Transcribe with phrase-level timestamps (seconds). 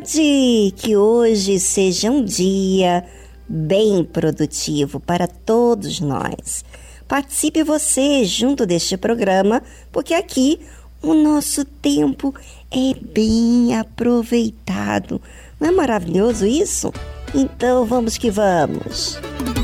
[0.00, 0.72] Tarde!
[0.76, 3.04] Que hoje seja um dia
[3.48, 6.64] bem produtivo para todos nós.
[7.06, 9.62] Participe você junto deste programa,
[9.92, 10.60] porque aqui
[11.02, 12.34] o nosso tempo
[12.70, 15.20] é bem aproveitado.
[15.58, 16.92] Não é maravilhoso isso?
[17.34, 19.18] Então vamos que vamos!
[19.40, 19.59] Jesus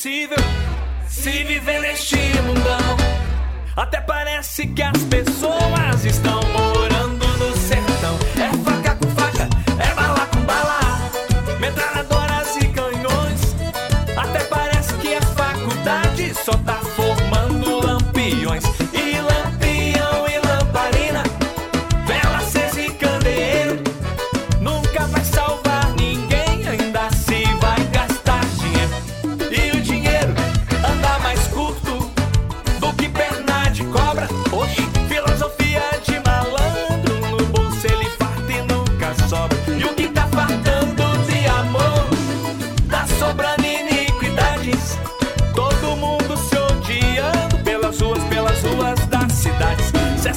[0.00, 0.38] impossível
[1.06, 2.96] se viver neste mundão.
[3.76, 6.59] Até parece que as pessoas estão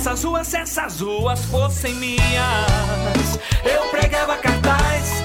[0.03, 5.23] essas ruas, se essas ruas fossem minhas, eu pregava cartaz,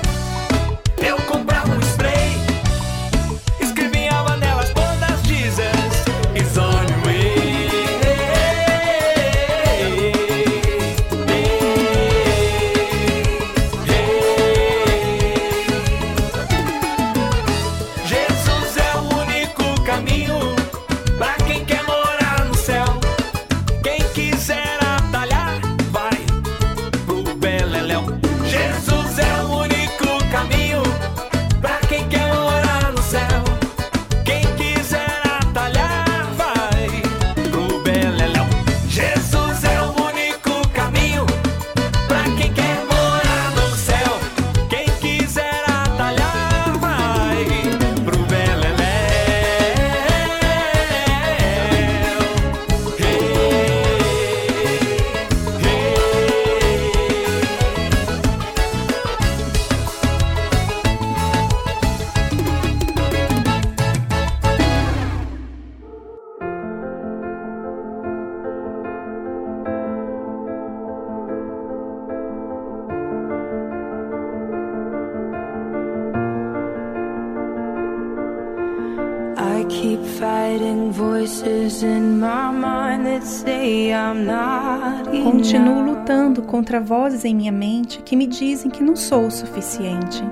[86.48, 90.24] contra vozes em minha mente que me dizem que não sou o suficiente.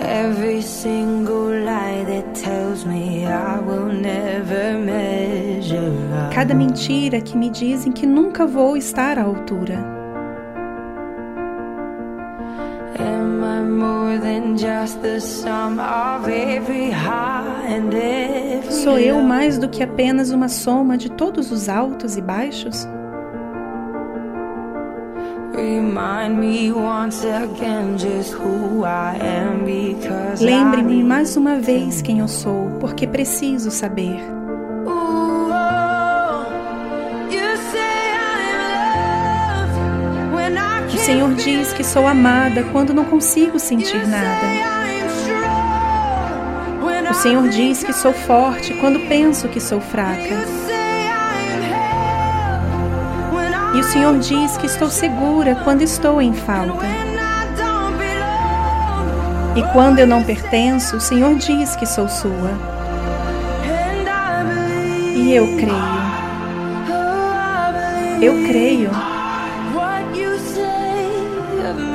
[0.00, 6.34] Every single lie that tells me I will never measure up.
[6.34, 9.78] Cada mentira que me dizem que nunca vou estar à altura.
[12.98, 19.58] Am I more than just the sum of every high and every Sou eu mais
[19.58, 22.86] do que apenas uma soma de todos os altos e baixos?
[30.44, 34.20] Lembre-me mais uma vez quem eu sou, porque preciso saber.
[34.86, 35.54] Oh,
[40.92, 44.46] O Senhor diz que sou amada quando não consigo sentir nada.
[47.10, 50.63] O Senhor diz que sou forte quando penso que sou fraca.
[53.74, 56.86] E o Senhor diz que estou segura quando estou em falta.
[59.56, 62.50] E quando eu não pertenço, o Senhor diz que sou sua.
[65.14, 66.04] E eu creio.
[68.22, 68.90] Eu creio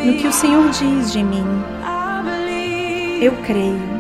[0.06, 1.46] no que o Senhor diz de mim.
[3.22, 4.00] Eu creio.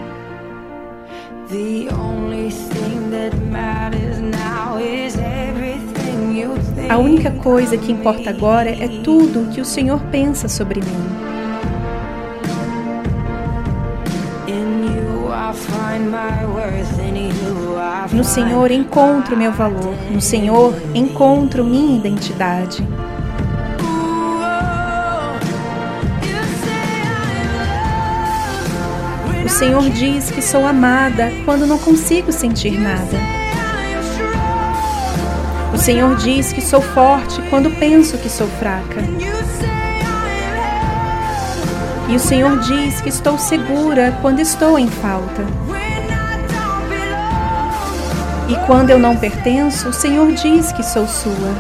[6.90, 11.30] A única coisa que importa agora é tudo o que o Senhor pensa sobre mim.
[18.12, 19.94] No Senhor encontro meu valor.
[20.10, 22.84] No Senhor encontro minha identidade.
[29.46, 33.39] O Senhor diz que sou amada quando não consigo sentir nada.
[35.90, 39.02] Senhor diz que sou forte quando penso que sou fraca.
[42.08, 45.44] E o Senhor diz que estou segura quando estou em falta.
[48.48, 51.56] E quando eu não pertenço, o Senhor diz que sou sua.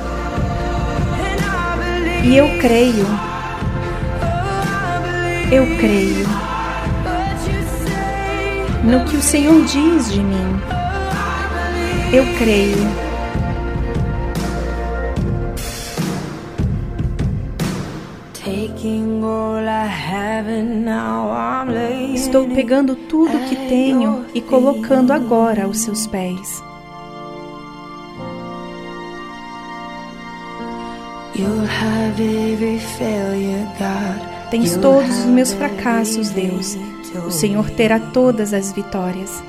[2.23, 3.07] E eu creio,
[5.51, 6.27] eu creio
[8.83, 10.61] no que o Senhor diz de mim.
[12.13, 13.08] Eu creio.
[22.13, 26.63] Estou pegando tudo que tenho e colocando agora aos seus pés.
[34.51, 36.75] Tens todos os meus fracassos, Deus.
[37.25, 39.41] O Senhor terá todas as vitórias.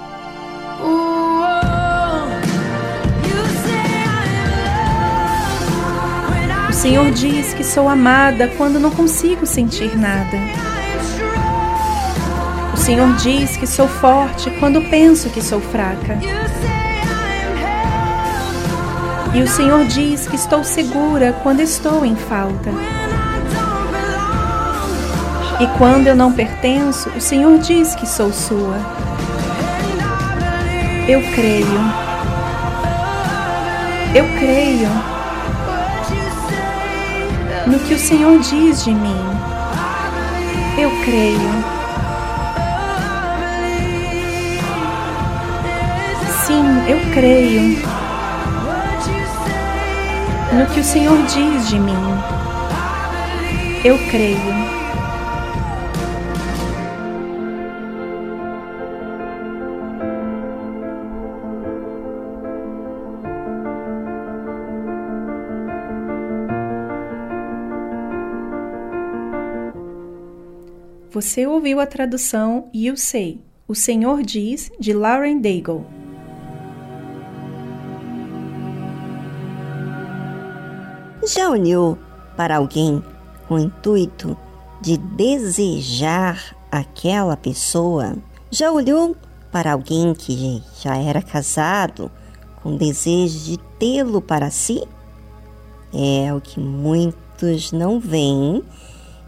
[6.80, 10.38] Senhor diz que sou amada quando não consigo sentir nada.
[12.72, 16.18] O Senhor diz que sou forte quando penso que sou fraca.
[19.34, 22.70] E o Senhor diz que estou segura quando estou em falta.
[25.60, 28.78] E quando eu não pertenço, o Senhor diz que sou sua.
[31.06, 31.80] Eu creio.
[34.14, 35.10] Eu creio
[37.71, 39.25] no que o Senhor diz de mim.
[40.77, 41.50] Eu creio.
[46.45, 47.79] Sim, eu creio
[50.53, 51.95] no que o Senhor diz de mim.
[53.85, 54.70] Eu creio.
[71.21, 75.85] Você ouviu a tradução You Say, O Senhor Diz, de Lauren Daigle.
[81.27, 81.99] Já olhou
[82.39, 83.05] para alguém
[83.47, 84.35] com o intuito
[84.81, 88.17] de desejar aquela pessoa?
[88.50, 89.15] Já olhou
[89.53, 92.11] para alguém que já era casado
[92.62, 94.83] com desejo de tê-lo para si?
[95.93, 98.65] É o que muitos não veem,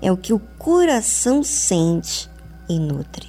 [0.02, 2.28] é o que o coração sente
[2.68, 3.28] e nutre.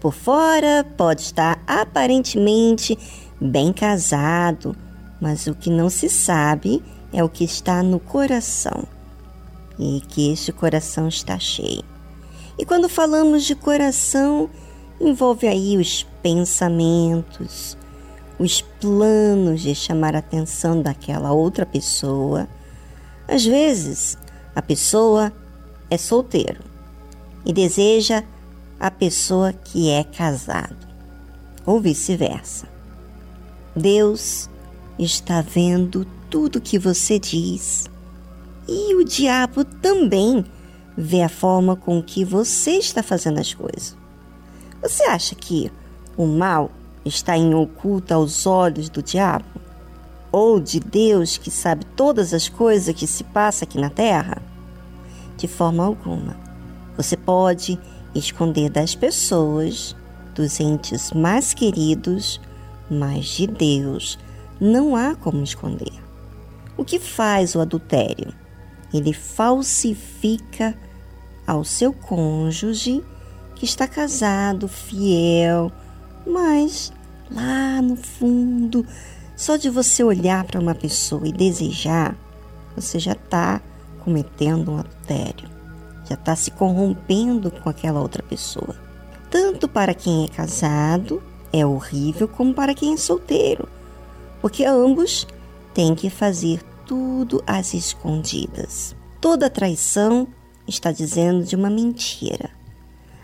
[0.00, 2.98] Por fora pode estar aparentemente
[3.38, 4.74] bem casado,
[5.20, 6.82] mas o que não se sabe
[7.12, 8.84] é o que está no coração
[9.78, 11.84] e que este coração está cheio.
[12.58, 14.50] E quando falamos de coração,
[15.00, 17.76] envolve aí os pensamentos,
[18.38, 22.48] os planos de chamar a atenção daquela outra pessoa.
[23.28, 24.16] Às vezes,
[24.54, 25.32] a pessoa
[25.90, 26.60] é solteiro
[27.44, 28.22] e deseja
[28.78, 30.76] a pessoa que é casado,
[31.66, 32.68] ou vice-versa.
[33.74, 34.48] Deus
[34.98, 37.88] está vendo tudo que você diz.
[38.66, 40.44] E o diabo também
[40.96, 43.96] vê a forma com que você está fazendo as coisas.
[44.82, 45.72] Você acha que
[46.16, 46.70] o mal
[47.04, 49.46] está em oculto aos olhos do diabo?
[50.30, 54.42] Ou de Deus que sabe todas as coisas que se passa aqui na terra?
[55.38, 56.36] De forma alguma.
[56.96, 57.78] Você pode
[58.14, 59.96] esconder das pessoas,
[60.34, 62.40] dos entes mais queridos,
[62.90, 64.18] mas de Deus
[64.60, 65.92] não há como esconder.
[66.76, 68.34] O que faz o adultério?
[68.92, 70.76] Ele falsifica
[71.46, 73.02] ao seu cônjuge
[73.54, 75.70] que está casado, fiel,
[76.26, 76.92] mas
[77.30, 78.84] lá no fundo,
[79.36, 82.16] só de você olhar para uma pessoa e desejar,
[82.74, 83.60] você já está
[84.08, 85.50] cometendo um adultério,
[86.08, 88.74] já está se corrompendo com aquela outra pessoa.
[89.30, 91.22] Tanto para quem é casado
[91.52, 93.68] é horrível, como para quem é solteiro,
[94.40, 95.26] porque ambos
[95.74, 98.96] têm que fazer tudo às escondidas.
[99.20, 100.26] Toda traição
[100.66, 102.48] está dizendo de uma mentira.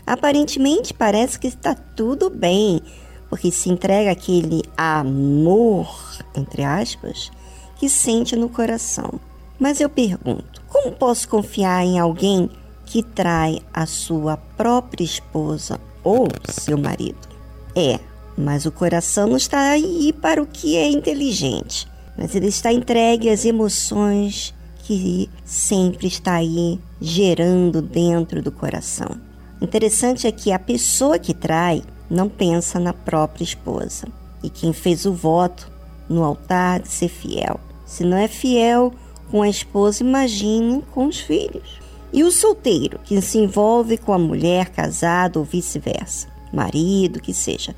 [0.05, 2.79] Aparentemente parece que está tudo bem,
[3.27, 5.89] porque se entrega aquele amor,
[6.35, 7.31] entre aspas,
[7.75, 9.19] que sente no coração.
[9.59, 12.49] Mas eu pergunto: como posso confiar em alguém
[12.85, 17.27] que trai a sua própria esposa ou seu marido?
[17.75, 17.99] É,
[18.37, 23.29] mas o coração não está aí para o que é inteligente mas ele está entregue
[23.29, 29.09] às emoções que sempre está aí gerando dentro do coração.
[29.61, 34.07] Interessante é que a pessoa que trai não pensa na própria esposa.
[34.43, 35.71] E quem fez o voto
[36.07, 37.59] no altar de ser fiel.
[37.85, 38.93] Se não é fiel
[39.35, 41.81] com a esposa, imagine com os filhos.
[42.13, 47.75] E o solteiro que se envolve com a mulher casada ou vice-versa, marido, que seja.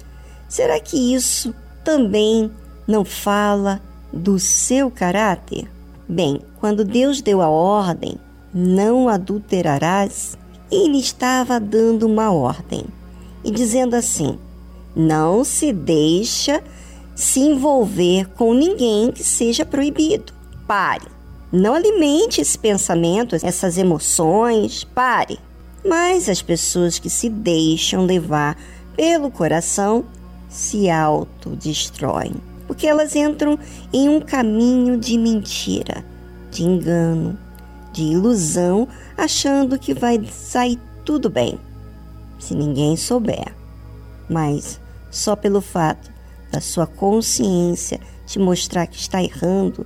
[0.47, 2.51] Será que isso também
[2.87, 3.81] não fala
[4.13, 5.67] do seu caráter?
[6.07, 8.19] Bem, quando Deus deu a ordem,
[8.53, 10.37] não adulterarás,
[10.71, 12.85] ele estava dando uma ordem
[13.43, 14.37] e dizendo assim:
[14.95, 16.63] não se deixa
[17.15, 20.31] se envolver com ninguém que seja proibido.
[20.67, 21.16] Pare.
[21.51, 25.39] Não alimente esse pensamento, essas emoções, pare.
[25.85, 28.57] Mas as pessoas que se deixam levar
[28.95, 30.03] pelo coração
[30.49, 32.35] se autodestroem,
[32.65, 33.57] porque elas entram
[33.93, 36.03] em um caminho de mentira,
[36.51, 37.37] de engano,
[37.93, 41.57] de ilusão, achando que vai sair tudo bem,
[42.39, 43.55] se ninguém souber.
[44.29, 46.11] Mas só pelo fato
[46.51, 49.85] da sua consciência te mostrar que está errando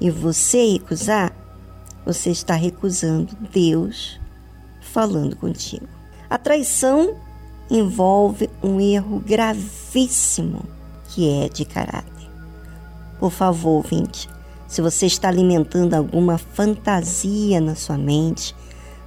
[0.00, 1.32] e você recusar,
[2.04, 4.18] você está recusando Deus
[4.80, 5.86] falando contigo.
[6.28, 7.16] A traição
[7.70, 10.62] envolve um erro gravíssimo
[11.08, 12.30] que é de caráter.
[13.18, 14.28] Por favor, ouvinte,
[14.66, 18.54] se você está alimentando alguma fantasia na sua mente,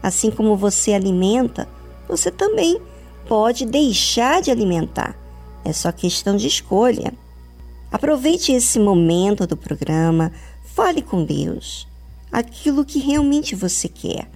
[0.02, 1.68] assim como você alimenta,
[2.08, 2.80] você também
[3.28, 5.16] pode deixar de alimentar.
[5.64, 7.14] É só questão de escolha.
[7.90, 10.32] Aproveite esse momento do programa,
[10.76, 11.88] fale com Deus
[12.32, 14.30] aquilo que realmente você quer.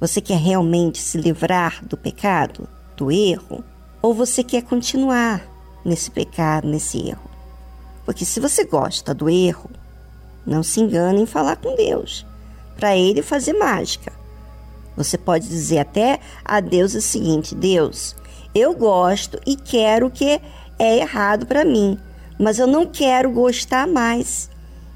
[0.00, 2.68] Você quer realmente se livrar do pecado?
[2.98, 3.64] do erro
[4.02, 5.46] ou você quer continuar
[5.84, 7.30] nesse pecado, nesse erro.
[8.04, 9.70] Porque se você gosta do erro,
[10.44, 12.26] não se engane em falar com Deus,
[12.76, 14.12] para ele fazer mágica.
[14.96, 18.16] Você pode dizer até a Deus o seguinte: Deus,
[18.54, 20.40] eu gosto e quero o que
[20.78, 21.98] é errado para mim,
[22.38, 24.50] mas eu não quero gostar mais.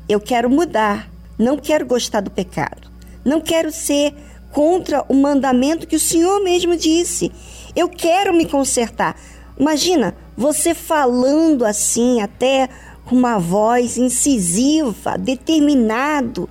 [0.08, 1.10] Eu quero mudar.
[1.38, 2.90] Não quero gostar do pecado.
[3.24, 4.14] Não quero ser
[4.50, 7.32] contra o mandamento que o Senhor mesmo disse.
[7.74, 9.16] Eu quero me consertar.
[9.58, 12.68] Imagina você falando assim, até
[13.04, 16.48] com uma voz incisiva, determinado,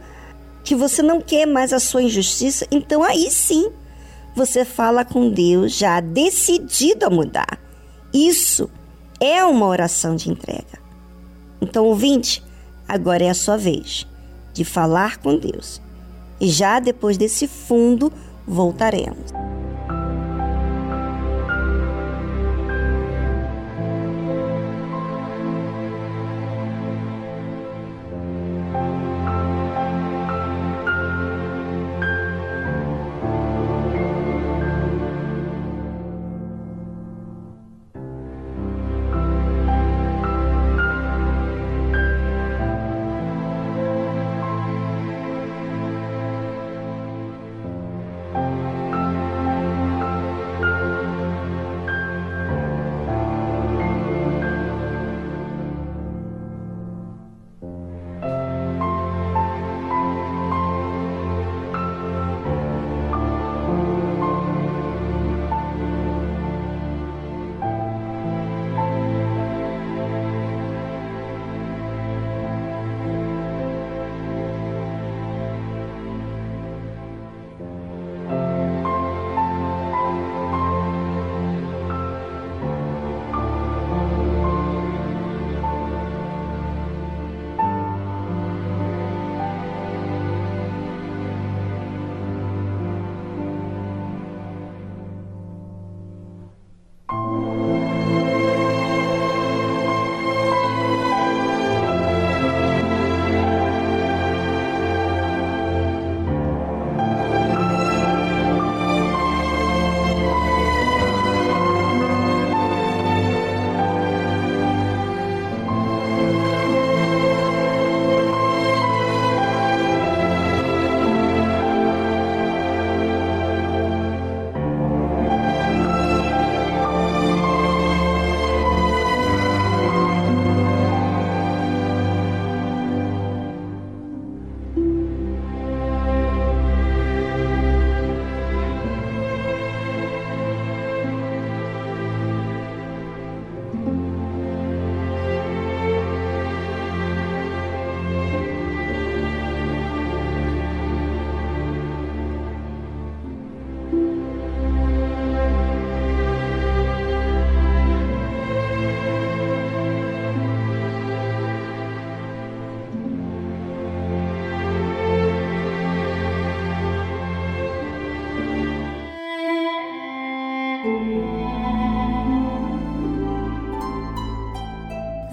[0.63, 2.65] que você não quer mais a sua injustiça.
[2.71, 3.71] Então aí sim,
[4.35, 7.59] você fala com Deus já decidido a mudar.
[8.13, 8.69] Isso
[9.19, 10.81] é uma oração de entrega.
[11.61, 12.43] Então, ouvinte,
[12.91, 14.05] agora é a sua vez
[14.53, 15.81] de falar com Deus.
[16.41, 18.11] E já depois desse fundo,
[18.45, 19.31] voltaremos.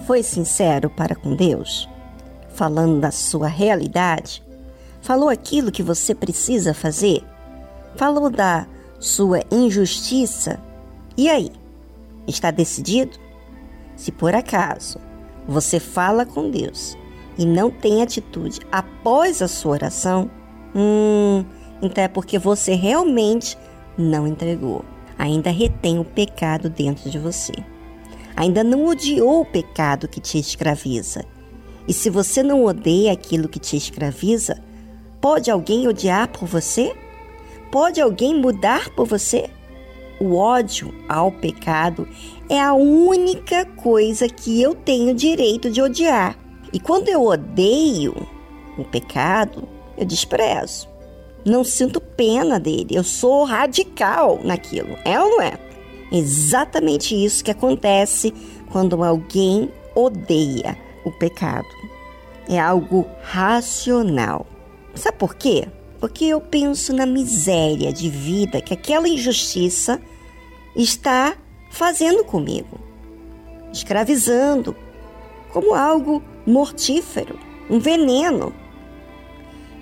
[0.09, 1.87] Foi sincero para com Deus?
[2.55, 4.43] Falando da sua realidade?
[5.03, 7.23] Falou aquilo que você precisa fazer?
[7.95, 8.67] Falou da
[8.99, 10.59] sua injustiça?
[11.15, 11.51] E aí?
[12.27, 13.19] Está decidido?
[13.97, 14.99] Se por acaso
[15.47, 16.97] você fala com Deus
[17.37, 20.31] e não tem atitude após a sua oração?
[20.75, 21.45] Hum,
[21.83, 23.59] então é porque você realmente
[23.99, 24.87] não entregou.
[25.19, 27.53] Ainda retém o pecado dentro de você.
[28.39, 31.25] Ainda não odiou o pecado que te escraviza.
[31.89, 34.63] E se você não odeia aquilo que te escraviza,
[35.21, 36.95] pode alguém odiar por você?
[37.73, 39.51] Pode alguém mudar por você?
[40.21, 42.09] O ódio ao pecado
[42.49, 46.39] é a única coisa que eu tenho direito de odiar.
[46.73, 48.15] E quando eu odeio
[48.79, 50.89] o pecado, eu desprezo.
[51.45, 54.97] Não sinto pena dele, eu sou radical naquilo.
[55.05, 55.68] É ou não é?
[56.11, 58.33] Exatamente isso que acontece
[58.71, 61.69] quando alguém odeia o pecado.
[62.49, 64.47] É algo racional.
[64.95, 65.69] Sabe por quê?
[66.01, 70.01] Porque eu penso na miséria de vida que aquela injustiça
[70.75, 71.37] está
[71.71, 72.79] fazendo comigo,
[73.73, 74.75] escravizando,
[75.53, 78.55] como algo mortífero, um veneno.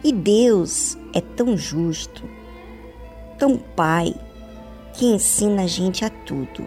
[0.02, 2.24] E Deus é tão justo,
[3.38, 4.14] tão Pai,
[4.96, 6.66] que ensina a gente a tudo.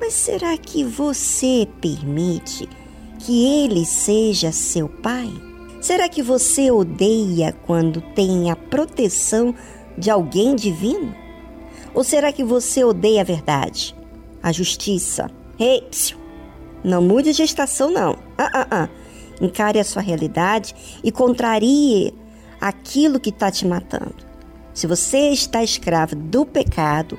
[0.00, 2.68] Mas será que você permite
[3.18, 5.30] que Ele seja seu Pai?
[5.80, 9.54] Será que você odeia quando tem a proteção
[9.96, 11.14] de alguém divino?
[11.94, 13.94] Ou será que você odeia a verdade,
[14.42, 15.30] a justiça?
[15.58, 15.86] Ei,
[16.82, 18.16] não mude de estação, não.
[18.38, 18.88] Ah, ah, ah.
[19.40, 22.14] Encare a sua realidade e contrarie
[22.60, 24.30] aquilo que está te matando.
[24.72, 27.18] Se você está escravo do pecado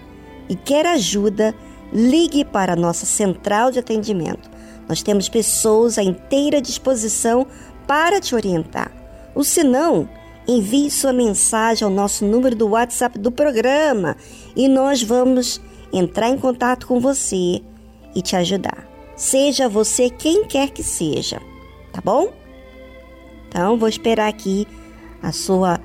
[0.51, 1.55] e quer ajuda,
[1.93, 4.51] ligue para a nossa central de atendimento.
[4.85, 7.47] Nós temos pessoas à inteira disposição
[7.87, 8.91] para te orientar.
[9.33, 10.09] Ou se não,
[10.45, 14.17] envie sua mensagem ao nosso número do WhatsApp do programa
[14.53, 15.61] e nós vamos
[15.93, 17.61] entrar em contato com você
[18.13, 18.85] e te ajudar.
[19.15, 21.41] Seja você quem quer que seja,
[21.93, 22.33] tá bom?
[23.47, 24.67] Então, vou esperar aqui
[25.23, 25.79] a sua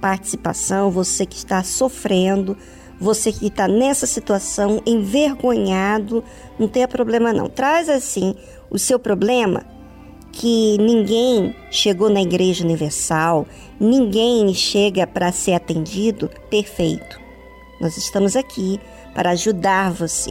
[0.00, 2.56] participação, você que está sofrendo,
[2.98, 6.24] você que está nessa situação, envergonhado,
[6.58, 7.48] não tem problema não.
[7.48, 8.34] Traz assim
[8.70, 9.64] o seu problema
[10.32, 13.46] que ninguém chegou na Igreja Universal,
[13.80, 17.18] ninguém chega para ser atendido perfeito.
[17.80, 18.78] Nós estamos aqui
[19.14, 20.30] para ajudar você.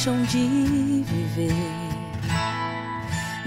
[0.00, 1.52] Deixam de viver.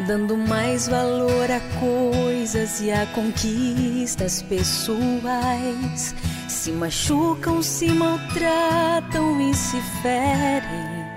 [0.06, 6.14] dando mais valor a coisas e a conquistas pessoais.
[6.48, 11.08] Se machucam, se maltratam e se ferem.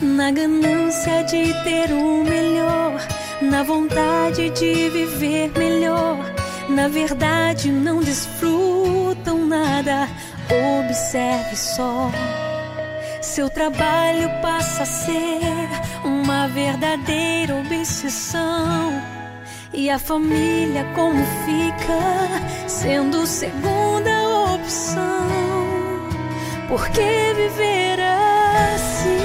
[0.00, 3.06] Na ganância de ter o melhor,
[3.42, 6.18] na vontade de viver melhor,
[6.70, 10.08] na verdade não desfrutam nada.
[10.48, 12.10] Observe só.
[13.34, 15.66] Seu trabalho passa a ser
[16.04, 18.92] uma verdadeira obsessão.
[19.72, 24.10] E a família como fica sendo segunda
[24.54, 26.10] opção?
[26.68, 28.00] Por que viver
[28.74, 29.16] assim?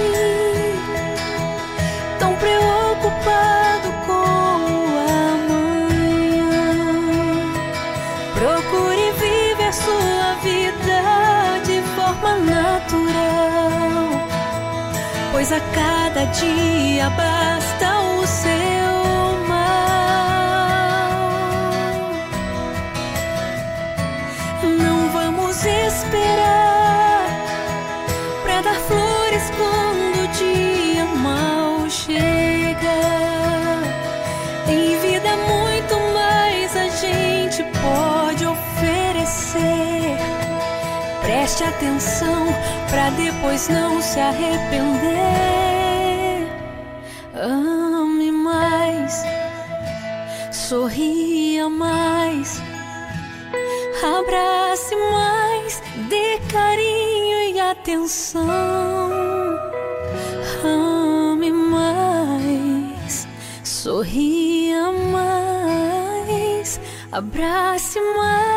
[2.18, 3.77] Tão preocupado
[15.74, 17.97] cada dia basta
[41.48, 42.48] Preste atenção
[42.90, 45.16] pra depois não se arrepender.
[47.34, 49.24] Ame mais,
[50.52, 52.62] sorria mais,
[54.04, 58.44] abrace mais, dê carinho e atenção.
[60.66, 63.26] Ame mais,
[63.64, 66.78] sorria mais,
[67.10, 68.57] abrace mais.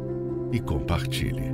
[0.51, 1.53] e compartilhe.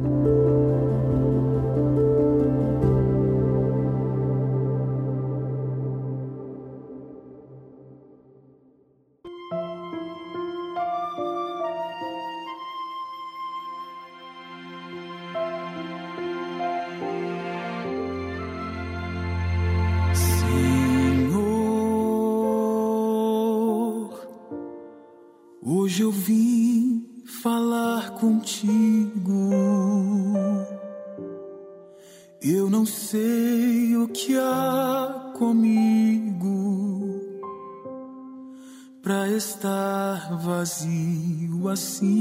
[41.87, 42.16] Vazio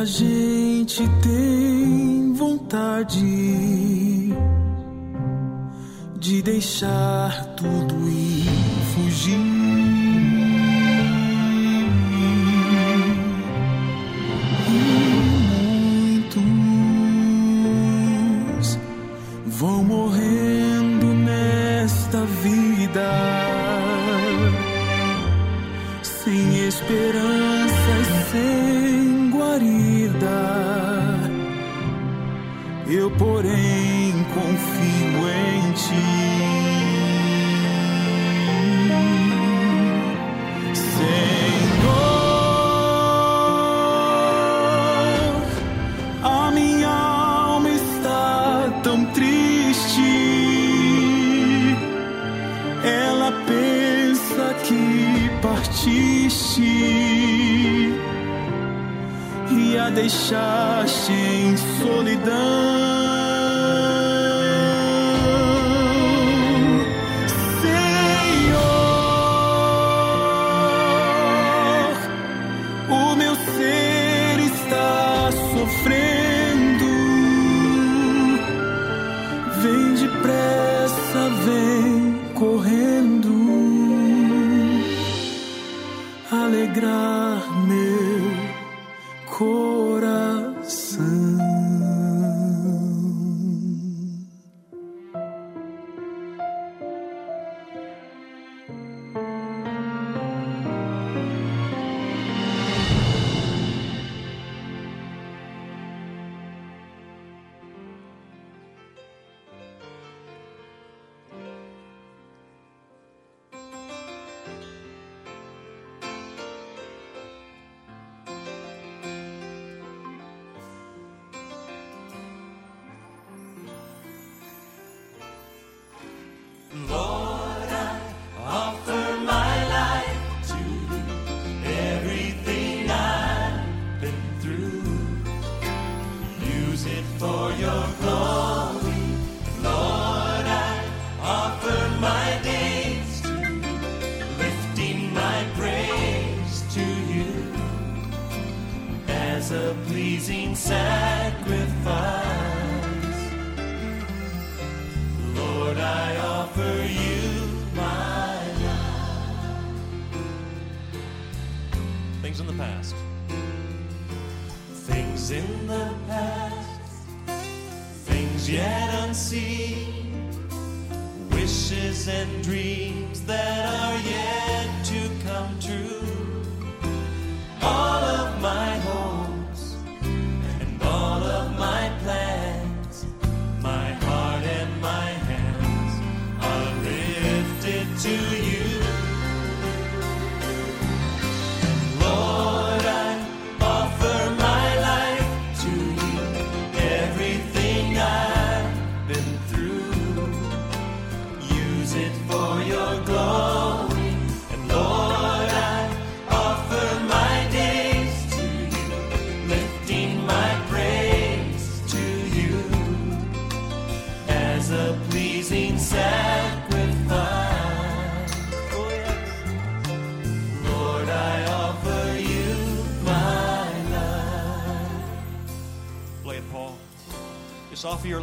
[0.00, 3.49] a gente tem vontade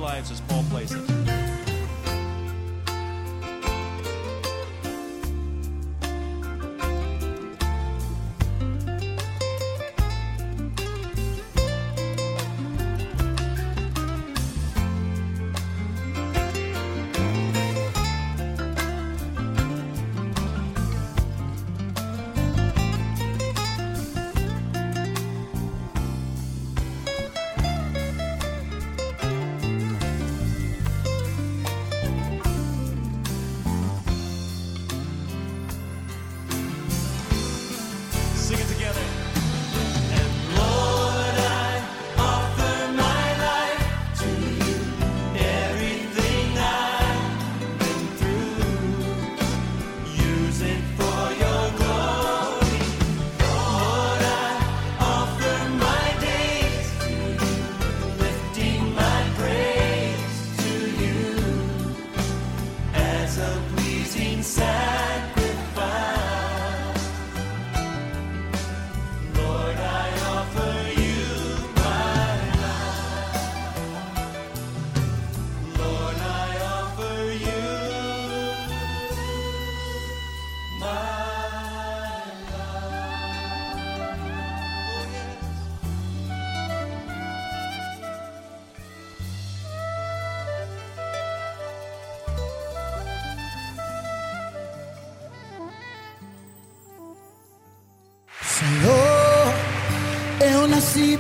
[0.08, 0.47] lives as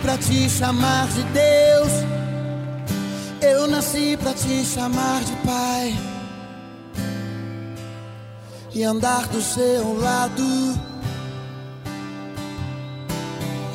[0.02, 1.91] pra te chamar de Deus.
[3.41, 5.95] Eu nasci pra te chamar de Pai.
[8.74, 10.43] E andar do seu lado.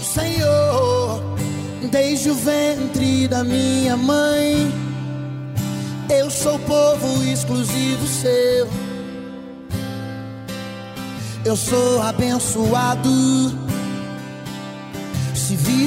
[0.00, 1.22] Senhor,
[1.90, 4.70] desde o ventre da minha mãe,
[6.10, 8.68] eu sou povo exclusivo seu.
[11.44, 13.10] Eu sou abençoado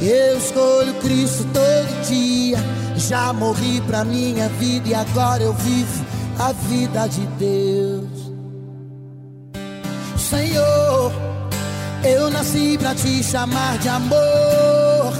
[0.00, 2.58] Eu escolho Cristo todo dia.
[2.96, 6.04] Já morri pra minha vida e agora eu vivo
[6.38, 8.28] a vida de Deus.
[10.16, 11.12] Senhor,
[12.04, 15.12] eu nasci pra te chamar de amor.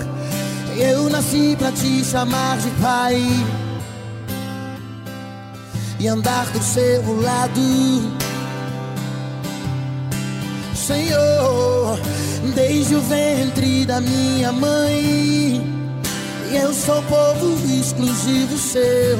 [0.77, 3.21] Eu nasci pra te chamar de Pai.
[5.99, 7.61] E andar do seu lado.
[10.75, 11.99] Senhor,
[12.51, 15.63] desde o ventre da minha mãe,
[16.53, 19.19] eu sou povo exclusivo seu.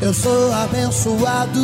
[0.00, 1.60] Eu sou abençoado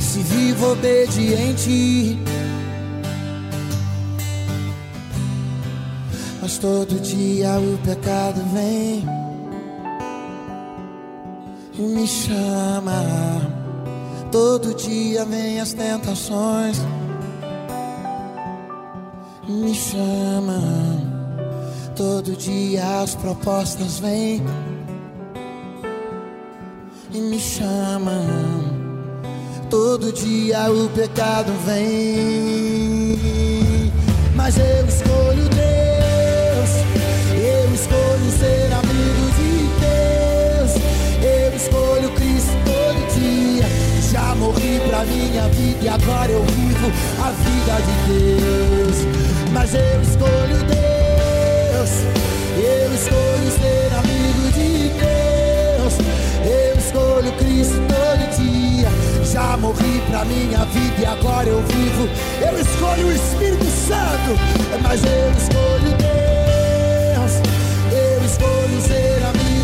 [0.00, 2.18] se vivo obediente.
[6.40, 9.04] Mas todo dia o pecado vem
[11.78, 12.92] e me chama.
[14.32, 16.80] Todo dia vem as tentações,
[19.48, 21.18] me chamam.
[21.96, 24.42] Todo dia as propostas vêm
[27.12, 28.26] e me chamam.
[29.70, 33.18] Todo dia o pecado vem,
[34.34, 36.70] mas eu escolho Deus.
[37.34, 39.17] Eu escolho ser amigo
[44.48, 46.86] morri pra minha vida e agora eu vivo
[47.22, 48.96] a vida de Deus.
[49.52, 51.90] Mas eu escolho Deus.
[52.56, 55.94] Eu escolho ser amigo de Deus.
[56.44, 58.88] Eu escolho Cristo todo dia.
[59.30, 62.08] Já morri pra minha vida e agora eu vivo.
[62.40, 64.32] Eu escolho o Espírito Santo,
[64.82, 67.32] mas eu escolho Deus.
[67.92, 69.57] Eu escolho ser amigo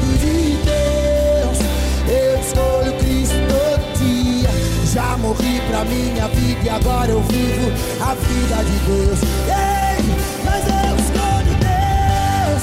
[5.69, 9.19] pra minha vida e agora eu vivo a vida de Deus.
[9.49, 10.05] Ei,
[10.45, 12.62] mas eu escolho Deus.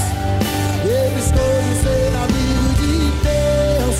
[0.85, 3.97] Eu escolho ser amigo de Deus.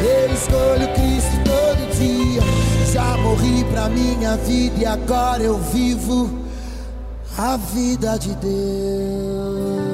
[0.00, 2.42] Eu escolho Cristo todo dia.
[2.92, 6.44] Já morri pra minha vida e agora eu vivo
[7.36, 9.93] a vida de Deus.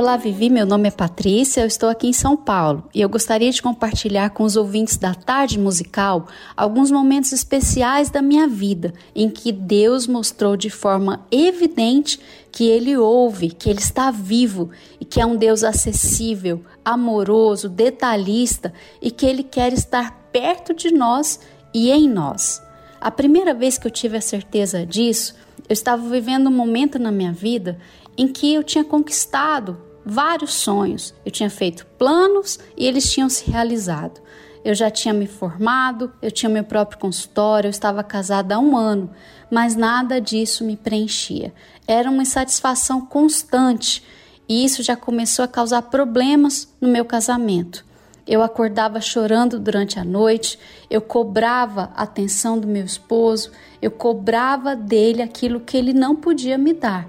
[0.00, 0.48] Olá, Vivi.
[0.48, 1.60] Meu nome é Patrícia.
[1.60, 5.14] Eu estou aqui em São Paulo e eu gostaria de compartilhar com os ouvintes da
[5.14, 6.26] tarde musical
[6.56, 12.18] alguns momentos especiais da minha vida em que Deus mostrou de forma evidente
[12.50, 18.72] que Ele ouve, que Ele está vivo e que é um Deus acessível, amoroso, detalhista
[19.02, 21.40] e que Ele quer estar perto de nós
[21.74, 22.62] e em nós.
[22.98, 25.34] A primeira vez que eu tive a certeza disso,
[25.68, 27.78] eu estava vivendo um momento na minha vida
[28.16, 31.14] em que eu tinha conquistado vários sonhos.
[31.24, 34.20] Eu tinha feito planos e eles tinham se realizado.
[34.64, 38.76] Eu já tinha me formado, eu tinha meu próprio consultório, eu estava casada há um
[38.76, 39.10] ano,
[39.50, 41.54] mas nada disso me preenchia.
[41.86, 44.04] Era uma insatisfação constante
[44.48, 47.86] e isso já começou a causar problemas no meu casamento.
[48.26, 50.58] Eu acordava chorando durante a noite,
[50.90, 53.50] eu cobrava a atenção do meu esposo,
[53.80, 57.08] eu cobrava dele aquilo que ele não podia me dar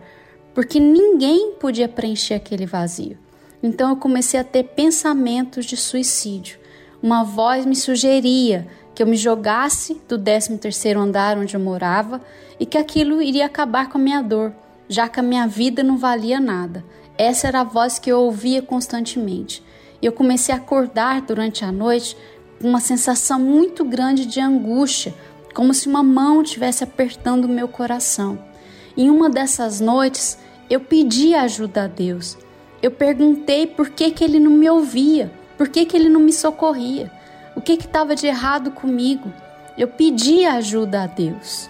[0.53, 3.17] porque ninguém podia preencher aquele vazio.
[3.63, 6.59] Então eu comecei a ter pensamentos de suicídio.
[7.01, 12.21] Uma voz me sugeria que eu me jogasse do 13º andar onde eu morava
[12.59, 14.53] e que aquilo iria acabar com a minha dor,
[14.87, 16.83] já que a minha vida não valia nada.
[17.17, 19.63] Essa era a voz que eu ouvia constantemente.
[20.01, 22.17] E eu comecei a acordar durante a noite
[22.59, 25.13] com uma sensação muito grande de angústia,
[25.53, 28.50] como se uma mão estivesse apertando o meu coração.
[28.95, 30.37] Em uma dessas noites,
[30.69, 32.37] eu pedi ajuda a Deus.
[32.81, 36.33] Eu perguntei por que, que ele não me ouvia, por que, que ele não me
[36.33, 37.11] socorria,
[37.55, 39.31] o que estava de errado comigo.
[39.77, 41.69] Eu pedi ajuda a Deus.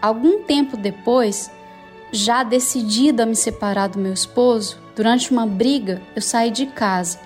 [0.00, 1.50] Algum tempo depois,
[2.12, 7.18] já decidida a me separar do meu esposo, durante uma briga, eu saí de casa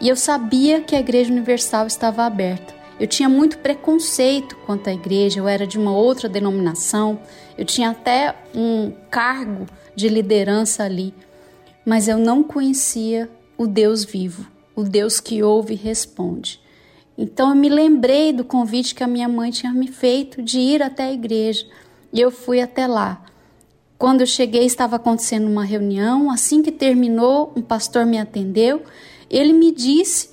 [0.00, 2.75] e eu sabia que a Igreja Universal estava aberta.
[2.98, 7.20] Eu tinha muito preconceito quanto à igreja, eu era de uma outra denominação,
[7.58, 11.12] eu tinha até um cargo de liderança ali,
[11.84, 16.60] mas eu não conhecia o Deus vivo, o Deus que ouve e responde.
[17.18, 20.82] Então eu me lembrei do convite que a minha mãe tinha me feito de ir
[20.82, 21.66] até a igreja
[22.12, 23.24] e eu fui até lá.
[23.98, 26.30] Quando eu cheguei, estava acontecendo uma reunião.
[26.30, 28.82] Assim que terminou, um pastor me atendeu.
[29.30, 30.30] Ele me disse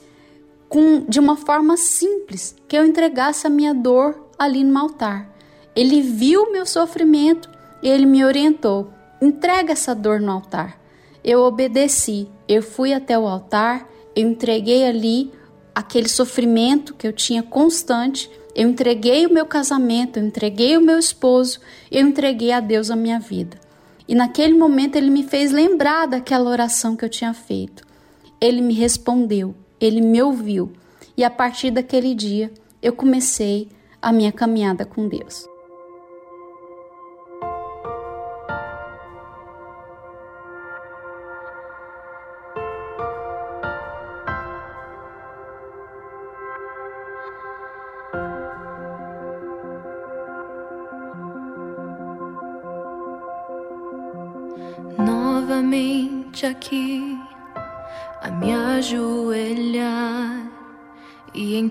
[0.73, 5.29] com, de uma forma simples que eu entregasse a minha dor ali no altar.
[5.75, 7.47] Ele viu o meu sofrimento
[7.83, 10.81] e ele me orientou: entrega essa dor no altar.
[11.23, 15.31] Eu obedeci, eu fui até o altar, eu entreguei ali
[15.75, 20.97] aquele sofrimento que eu tinha constante, eu entreguei o meu casamento, eu entreguei o meu
[20.97, 21.59] esposo,
[21.91, 23.59] eu entreguei a Deus a minha vida.
[24.07, 27.85] E naquele momento ele me fez lembrar daquela oração que eu tinha feito.
[28.41, 29.55] Ele me respondeu,
[29.85, 30.71] ele me ouviu.
[31.15, 33.69] E a partir daquele dia, eu comecei
[34.01, 35.47] a minha caminhada com Deus.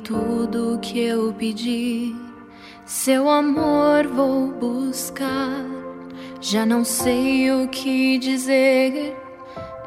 [0.05, 2.14] Tudo que eu pedi,
[2.84, 5.64] seu amor vou buscar.
[6.40, 9.16] Já não sei o que dizer,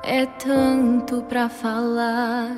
[0.04, 2.56] é tanto para falar,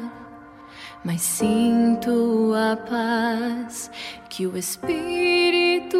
[1.03, 3.89] mas sinto a paz
[4.29, 5.97] que o Espírito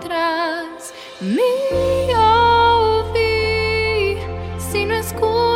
[0.00, 0.94] traz.
[1.20, 2.14] Me
[2.94, 4.18] ouvir
[4.58, 5.51] se no escuro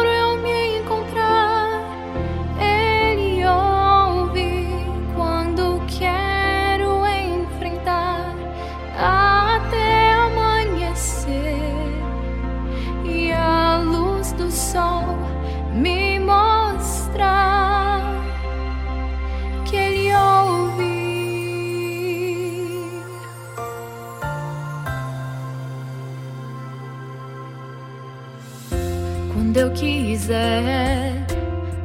[29.56, 31.12] quando eu quiser,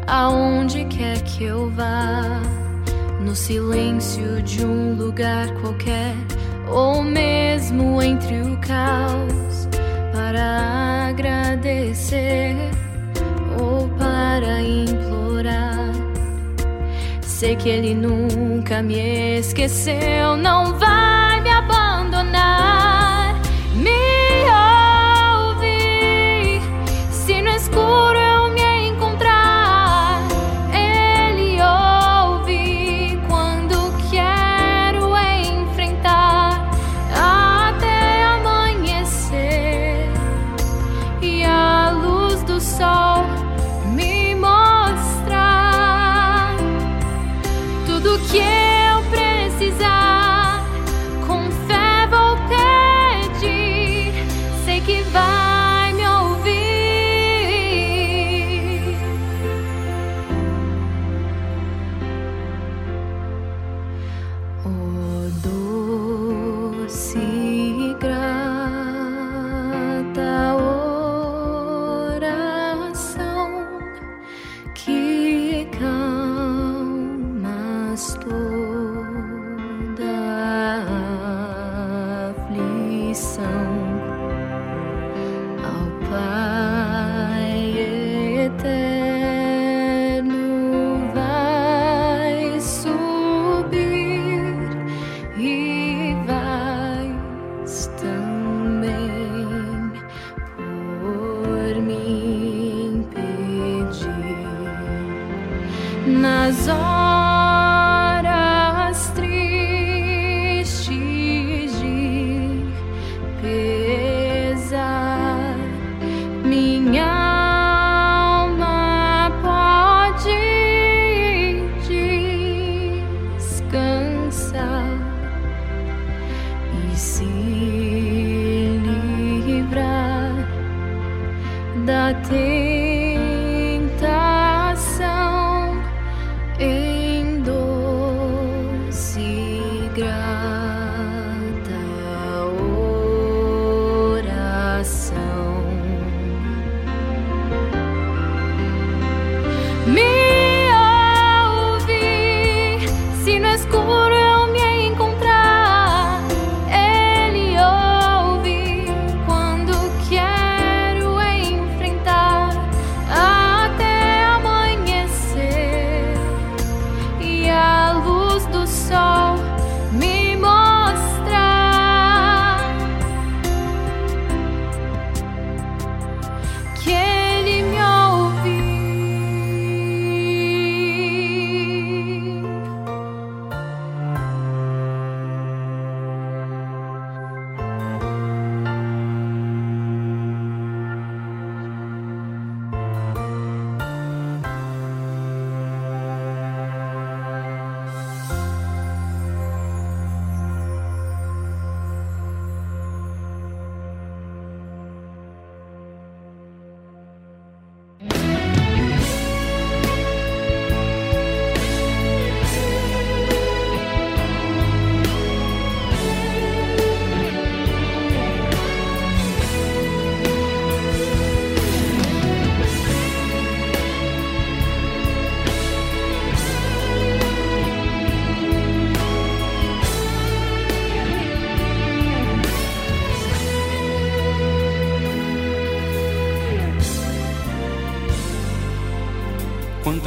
[0.05, 2.41] aonde quer que eu vá,
[3.21, 6.13] no silêncio de um lugar qualquer,
[6.67, 9.69] ou mesmo entre o caos,
[10.11, 12.57] para agradecer
[13.57, 15.91] ou para implorar.
[17.21, 21.20] Sei que ele nunca me esqueceu, não vai.
[27.71, 28.10] school.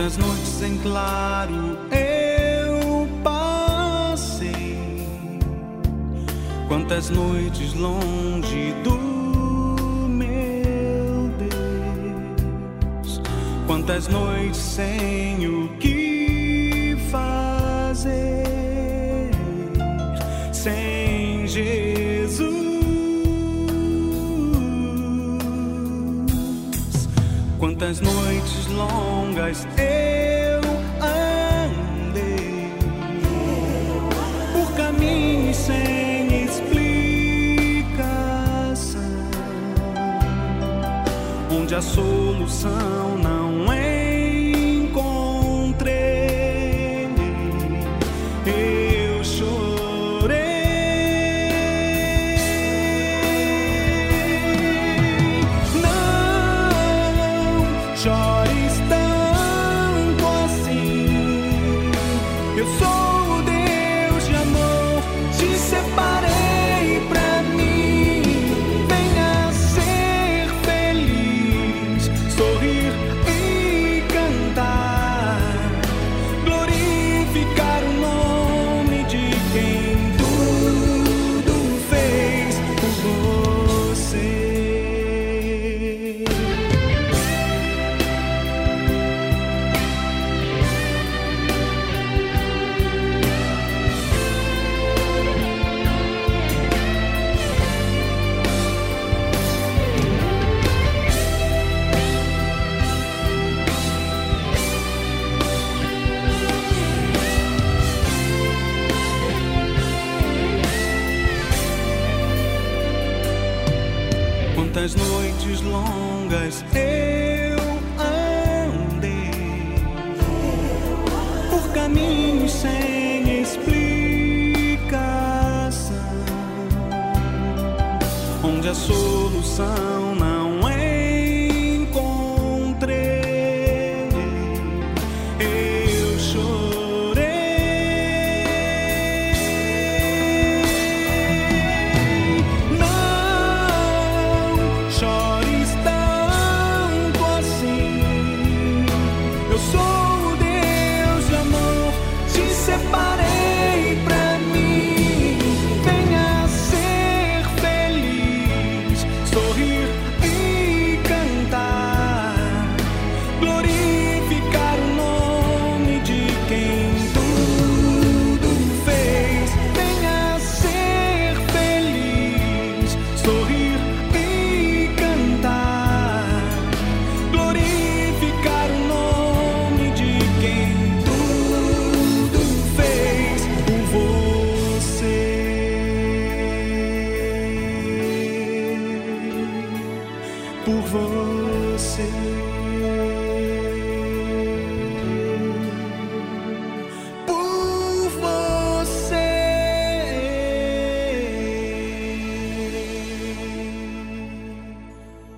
[0.04, 1.63] As noites em claro.
[41.54, 43.43] onde a solução não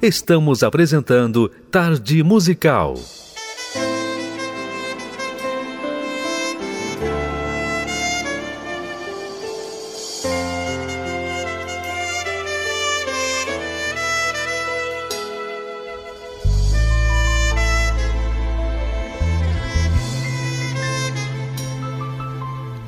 [0.06, 2.94] Estamos apresentando Tarde Musical.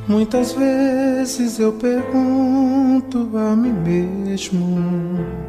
[0.06, 5.48] Muitas vezes eu pergunto a mim mesmo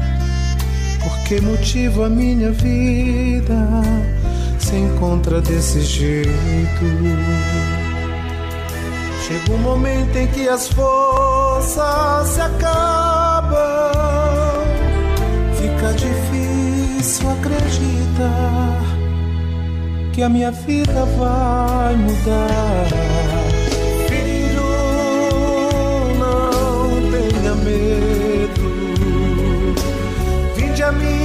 [1.31, 3.55] que motivo a minha vida
[4.59, 6.29] se encontra desse jeito.
[9.25, 13.55] Chega um momento em que as forças se acabam,
[15.55, 18.81] fica difícil acreditar
[20.11, 22.87] que a minha vida vai mudar.
[24.09, 24.63] Filho,
[26.19, 28.61] não tenha medo.
[30.57, 31.20] Vinde a mim,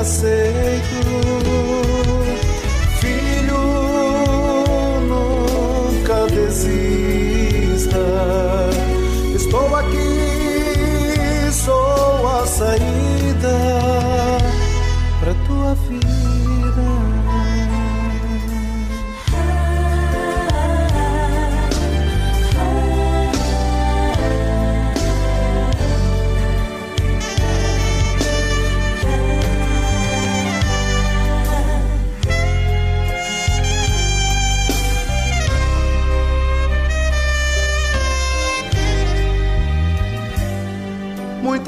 [0.00, 1.00] aceito.
[3.00, 3.62] Filho,
[5.08, 7.98] nunca desista.
[9.34, 13.79] Estou aqui, sou a saída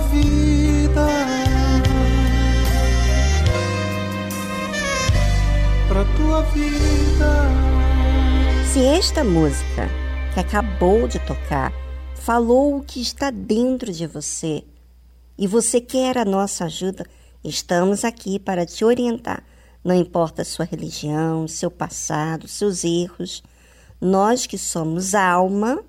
[0.00, 1.06] Vida.
[5.88, 7.66] Pra tua vida.
[8.72, 9.88] Se esta música
[10.34, 11.72] que acabou de tocar
[12.14, 14.64] falou o que está dentro de você
[15.38, 17.06] e você quer a nossa ajuda,
[17.42, 19.44] estamos aqui para te orientar.
[19.82, 23.42] Não importa a sua religião, seu passado, seus erros,
[24.00, 25.82] nós que somos alma,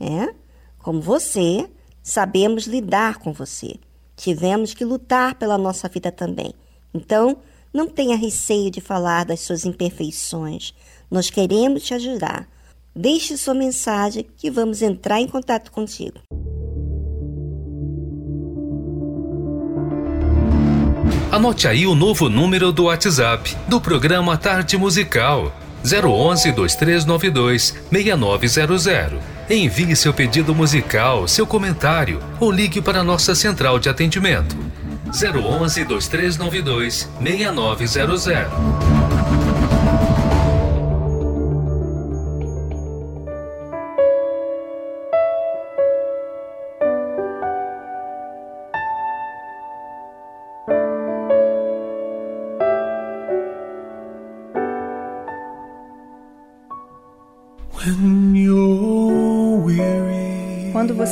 [0.00, 0.32] é,
[0.78, 1.68] como você,
[2.04, 3.76] sabemos lidar com você.
[4.14, 6.52] Tivemos que lutar pela nossa vida também.
[6.92, 7.38] Então,
[7.72, 10.72] não tenha receio de falar das suas imperfeições.
[11.10, 12.46] Nós queremos te ajudar.
[12.94, 16.20] Deixe sua mensagem que vamos entrar em contato contigo.
[21.32, 25.52] Anote aí o novo número do WhatsApp do programa Tarde Musical
[25.82, 29.33] 011 2392 6900.
[29.48, 34.56] Envie seu pedido musical, seu comentário ou ligue para a nossa central de atendimento
[35.12, 39.23] 011 2392 6900.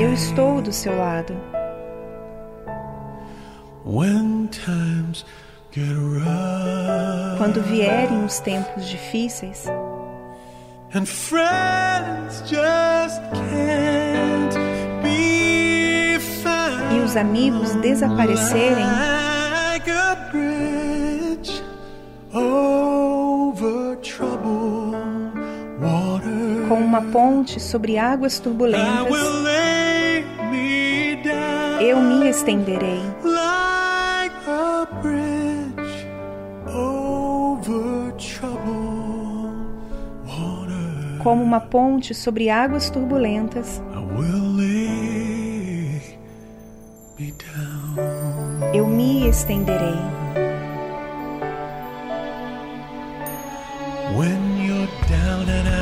[0.00, 1.34] Eu estou do seu lado.
[7.38, 9.66] Quando vierem os tempos difíceis
[10.94, 14.54] and friends just can't
[15.02, 19.90] be found e os amigos desaparecerem, like
[26.72, 29.14] com uma ponte sobre águas turbulentas,
[31.82, 33.02] eu me estenderei
[41.18, 43.82] como uma ponte sobre águas turbulentas.
[48.72, 50.00] Eu me estenderei.
[54.16, 55.81] When you're down and out,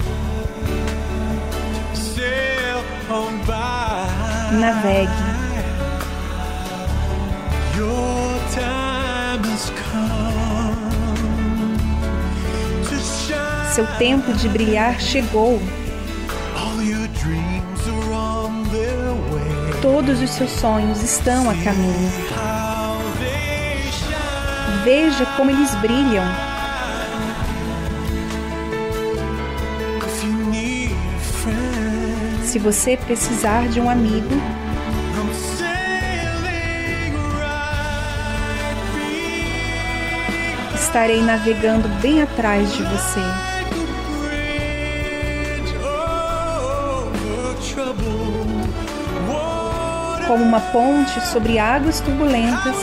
[4.61, 5.09] Navegue.
[13.73, 15.59] Seu tempo de brilhar chegou.
[19.81, 22.11] Todos os seus sonhos estão a caminho.
[24.83, 26.50] Veja como eles brilham.
[32.51, 34.27] Se você precisar de um amigo,
[40.75, 43.21] estarei navegando bem atrás de você.
[50.27, 52.75] Como uma ponte sobre águas turbulentas,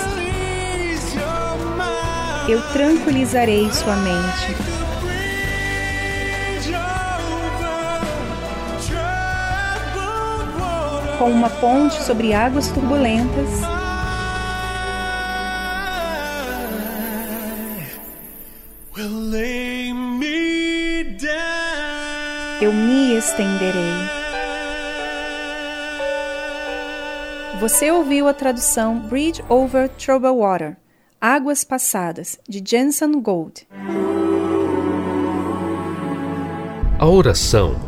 [2.49, 4.78] eu tranquilizarei sua mente.
[11.19, 13.49] Como uma ponte sobre águas turbulentas,
[18.97, 22.63] I will lay me down.
[22.63, 24.19] eu me estenderei.
[27.61, 30.77] Você ouviu a tradução Bridge Over Troubled Water,
[31.21, 33.67] Águas Passadas, de Jensen Gold.
[37.01, 37.88] A oração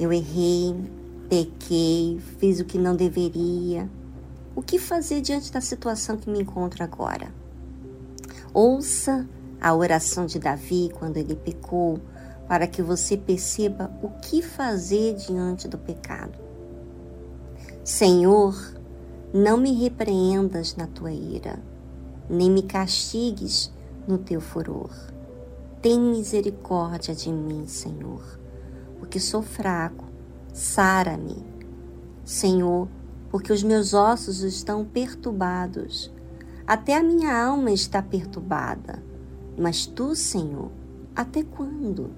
[0.00, 0.74] Eu errei,
[1.28, 3.86] pequei, fiz o que não deveria.
[4.56, 7.30] O que fazer diante da situação que me encontro agora?
[8.54, 9.28] Ouça
[9.60, 12.00] a oração de Davi quando ele pecou,
[12.48, 16.38] para que você perceba o que fazer diante do pecado.
[17.84, 18.56] Senhor,
[19.34, 21.62] não me repreendas na tua ira,
[22.26, 23.70] nem me castigues
[24.08, 24.90] no teu furor.
[25.82, 28.39] Tem misericórdia de mim, Senhor,
[29.10, 30.04] porque sou fraco.
[30.52, 31.44] Sara-me,
[32.24, 32.86] Senhor,
[33.28, 36.12] porque os meus ossos estão perturbados.
[36.64, 39.02] Até a minha alma está perturbada.
[39.58, 40.70] Mas tu, Senhor,
[41.14, 42.12] até quando?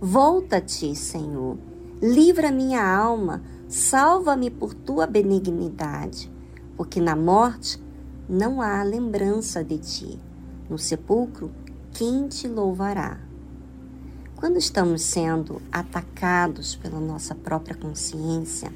[0.00, 1.56] Volta-te, Senhor.
[2.02, 6.32] Livra minha alma, salva-me por tua benignidade,
[6.76, 7.80] porque na morte
[8.28, 10.20] não há lembrança de ti.
[10.68, 11.52] No sepulcro,
[11.92, 13.27] quem te louvará?
[14.38, 18.72] Quando estamos sendo atacados pela nossa própria consciência,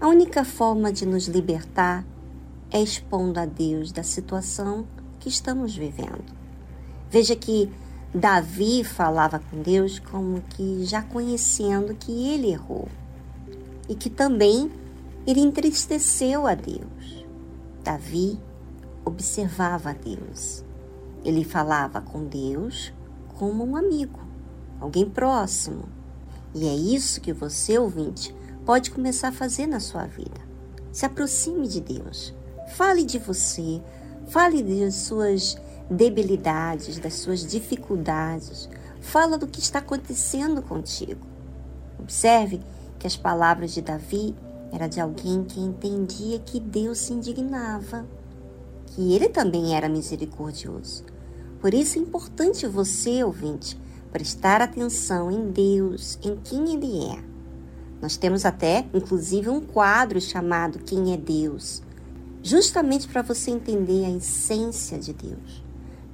[0.00, 2.02] a única forma de nos libertar
[2.70, 4.86] é expondo a Deus da situação
[5.20, 6.24] que estamos vivendo.
[7.10, 7.70] Veja que
[8.14, 12.88] Davi falava com Deus como que já conhecendo que ele errou
[13.90, 14.72] e que também
[15.26, 17.26] ele entristeceu a Deus.
[17.84, 18.40] Davi
[19.04, 20.64] observava a Deus.
[21.22, 22.94] Ele falava com Deus
[23.36, 24.25] como um amigo,
[24.80, 25.84] alguém próximo.
[26.54, 30.40] E é isso que você, ouvinte, pode começar a fazer na sua vida.
[30.92, 32.34] Se aproxime de Deus.
[32.74, 33.80] Fale de você,
[34.28, 35.56] fale das suas
[35.90, 38.68] debilidades, das suas dificuldades.
[39.00, 41.26] Fala do que está acontecendo contigo.
[41.98, 42.60] Observe
[42.98, 44.34] que as palavras de Davi
[44.72, 48.06] eram de alguém que entendia que Deus se indignava,
[48.86, 51.04] que ele também era misericordioso.
[51.60, 53.78] Por isso é importante você, ouvinte,
[54.16, 57.22] prestar atenção em Deus, em quem Ele é.
[58.00, 61.82] Nós temos até, inclusive, um quadro chamado Quem é Deus,
[62.42, 65.62] justamente para você entender a essência de Deus,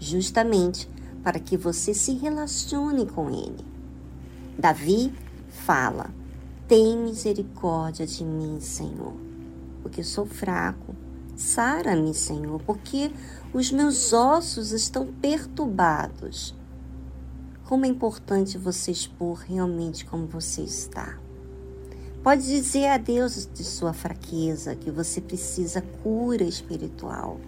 [0.00, 0.90] justamente
[1.22, 3.64] para que você se relacione com Ele.
[4.58, 5.14] Davi
[5.64, 6.10] fala:
[6.66, 9.14] Tem misericórdia de mim, Senhor,
[9.80, 10.92] porque sou fraco.
[11.36, 13.12] Sara-me, Senhor, porque
[13.54, 16.52] os meus ossos estão perturbados.
[17.72, 21.18] Como é importante você expor realmente como você está.
[22.22, 27.40] Pode dizer a Deus de sua fraqueza que você precisa cura espiritual.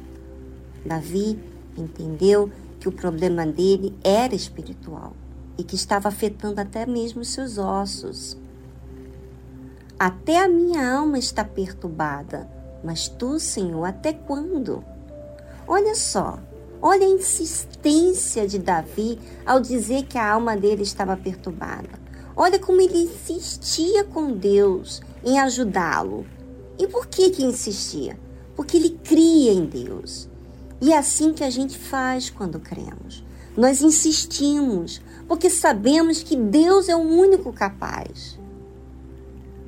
[0.82, 1.38] Davi
[1.76, 2.50] entendeu
[2.80, 5.12] que o problema dele era espiritual
[5.58, 8.34] e que estava afetando até mesmo seus ossos.
[9.98, 12.48] Até a minha alma está perturbada,
[12.82, 14.82] mas tu, Senhor, até quando?
[15.68, 16.38] Olha só,
[16.86, 21.88] olha a insistência de Davi ao dizer que a alma dele estava perturbada.
[22.36, 26.26] Olha como ele insistia com Deus em ajudá-lo.
[26.78, 28.20] E por que que insistia?
[28.54, 30.28] Porque ele cria em Deus.
[30.78, 33.24] E é assim que a gente faz quando cremos.
[33.56, 38.38] Nós insistimos, porque sabemos que Deus é o único capaz.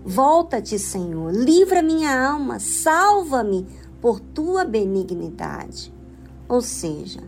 [0.05, 3.67] Volta-te, Senhor, livra minha alma, salva-me
[4.03, 5.95] por tua benignidade.
[6.49, 7.20] Ou seja,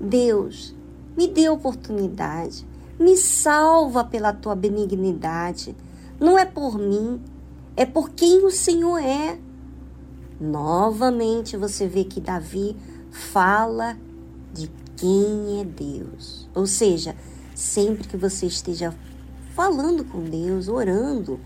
[0.00, 0.74] Deus,
[1.16, 2.66] me dê oportunidade,
[2.98, 5.76] me salva pela tua benignidade.
[6.18, 7.20] Não é por mim,
[7.76, 9.38] é por quem o Senhor é.
[10.40, 12.76] Novamente você vê que Davi
[13.10, 13.96] fala
[14.52, 16.48] de quem é Deus.
[16.54, 17.14] Ou seja,
[17.54, 18.94] sempre que você esteja
[19.54, 21.38] falando com Deus, orando,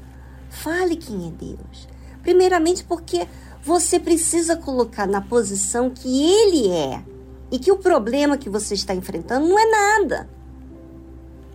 [0.48, 1.88] fale quem é Deus.
[2.22, 3.26] Primeiramente porque
[3.62, 7.15] você precisa colocar na posição que Ele é
[7.50, 10.28] e que o problema que você está enfrentando não é nada.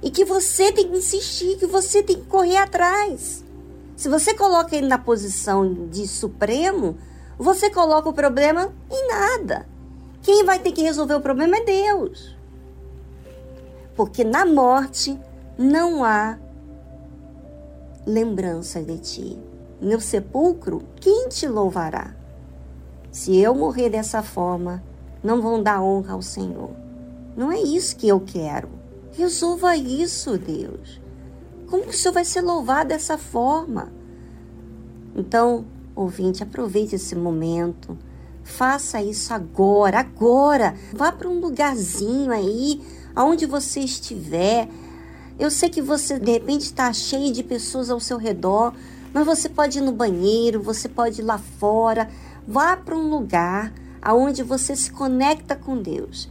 [0.02, 3.44] E que você tem que insistir, que você tem que correr atrás.
[3.96, 6.98] Se você coloca ele na posição de supremo,
[7.38, 9.68] você coloca o problema em nada.
[10.22, 12.36] Quem vai ter que resolver o problema é Deus.
[13.96, 15.20] Porque na morte
[15.58, 16.38] não há
[18.06, 19.40] lembrança de ti.
[19.80, 22.16] No sepulcro, quem te louvará?
[23.12, 24.84] Se eu morrer dessa forma,
[25.24, 26.72] não vão dar honra ao Senhor.
[27.36, 28.70] Não é isso que eu quero.
[29.14, 31.02] Resolva isso, Deus.
[31.68, 33.92] Como o Senhor vai ser louvado dessa forma?
[35.16, 35.66] Então,
[35.96, 37.98] ouvinte, aproveite esse momento.
[38.44, 40.76] Faça isso agora, agora.
[40.94, 42.82] Vá para um lugarzinho aí,
[43.16, 44.68] aonde você estiver.
[45.40, 48.74] Eu sei que você de repente está cheio de pessoas ao seu redor,
[49.14, 52.10] mas você pode ir no banheiro, você pode ir lá fora.
[52.48, 56.30] Vá para um lugar aonde você se conecta com Deus.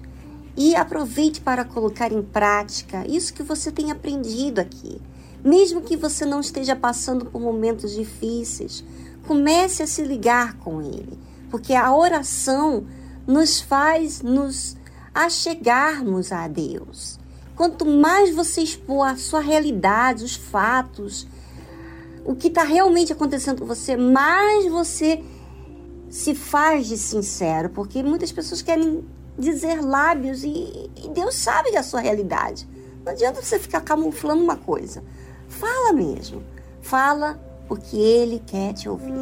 [0.57, 5.01] E aproveite para colocar em prática isso que você tem aprendido aqui.
[5.45, 8.85] Mesmo que você não esteja passando por momentos difíceis,
[9.27, 11.19] comece a se ligar com Ele,
[11.51, 12.85] porque a oração
[13.27, 14.77] nos faz nos
[15.15, 17.19] achegarmos a Deus.
[17.57, 21.27] Quanto mais você expor a sua realidade, os fatos,
[22.25, 25.23] o que está realmente acontecendo com você, mais você
[26.11, 29.05] se faz de sincero, porque muitas pessoas querem
[29.39, 32.69] dizer lábios e, e Deus sabe da sua realidade.
[33.05, 35.03] Não adianta você ficar camuflando uma coisa.
[35.49, 36.43] Fala mesmo.
[36.83, 39.15] Fala porque Ele quer te ouvir.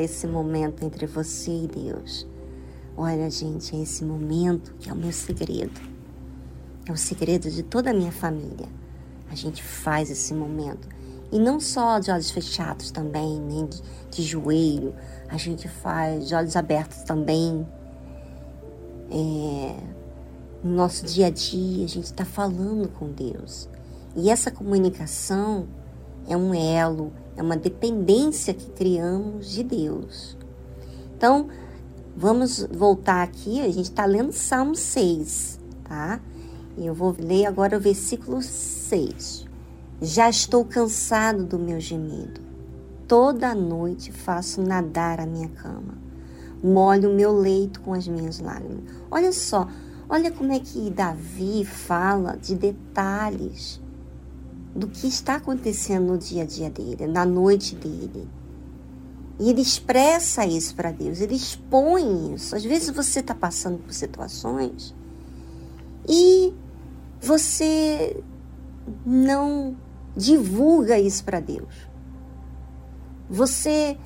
[0.00, 2.26] Esse momento entre você e Deus?
[2.96, 5.80] Olha, gente, é esse momento que é o meu segredo.
[6.86, 8.66] É o segredo de toda a minha família.
[9.30, 10.88] A gente faz esse momento.
[11.30, 14.94] E não só de olhos fechados também, nem de, de joelho.
[15.28, 17.66] A gente faz de olhos abertos também.
[19.10, 19.76] É,
[20.64, 23.68] no nosso dia a dia, a gente está falando com Deus.
[24.16, 25.68] E essa comunicação
[26.26, 30.36] é um elo, é uma dependência que criamos de Deus.
[31.16, 31.48] Então,
[32.16, 36.20] vamos voltar aqui, a gente está lendo Salmo 6, tá?
[36.76, 39.46] E eu vou ler agora o versículo 6.
[40.02, 42.40] Já estou cansado do meu gemido.
[43.06, 45.96] Toda noite faço nadar a minha cama.
[46.62, 48.82] Molho o meu leito com as minhas lágrimas.
[49.08, 49.68] Olha só,
[50.08, 53.80] olha como é que Davi fala de detalhes
[54.74, 58.28] do que está acontecendo no dia a dia dele, na noite dele.
[59.40, 62.56] E ele expressa isso para Deus, ele expõe isso.
[62.56, 64.94] Às vezes você está passando por situações
[66.08, 66.52] e
[67.20, 68.22] você
[69.06, 69.76] não
[70.16, 71.88] divulga isso para Deus.
[73.30, 73.96] Você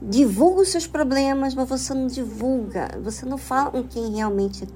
[0.00, 4.66] divulga os seus problemas, mas você não divulga, você não fala com quem realmente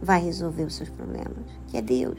[0.00, 2.18] vai resolver os seus problemas, que é Deus.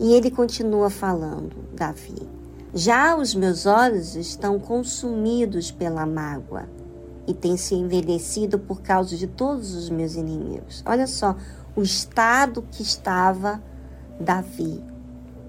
[0.00, 2.28] E ele continua falando, Davi:
[2.72, 6.68] Já os meus olhos estão consumidos pela mágoa
[7.26, 10.82] e têm se envelhecido por causa de todos os meus inimigos.
[10.86, 11.36] Olha só
[11.76, 13.62] o estado que estava
[14.20, 14.82] Davi.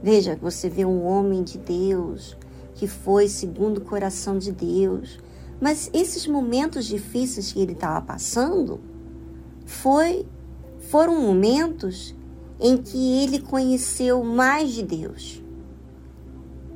[0.02, 2.38] Veja, você vê um homem de Deus
[2.76, 5.20] que foi segundo o coração de Deus.
[5.60, 8.80] Mas esses momentos difíceis que ele estava passando
[9.66, 10.26] foi,
[10.80, 12.16] foram momentos
[12.60, 15.41] em que ele conheceu mais de Deus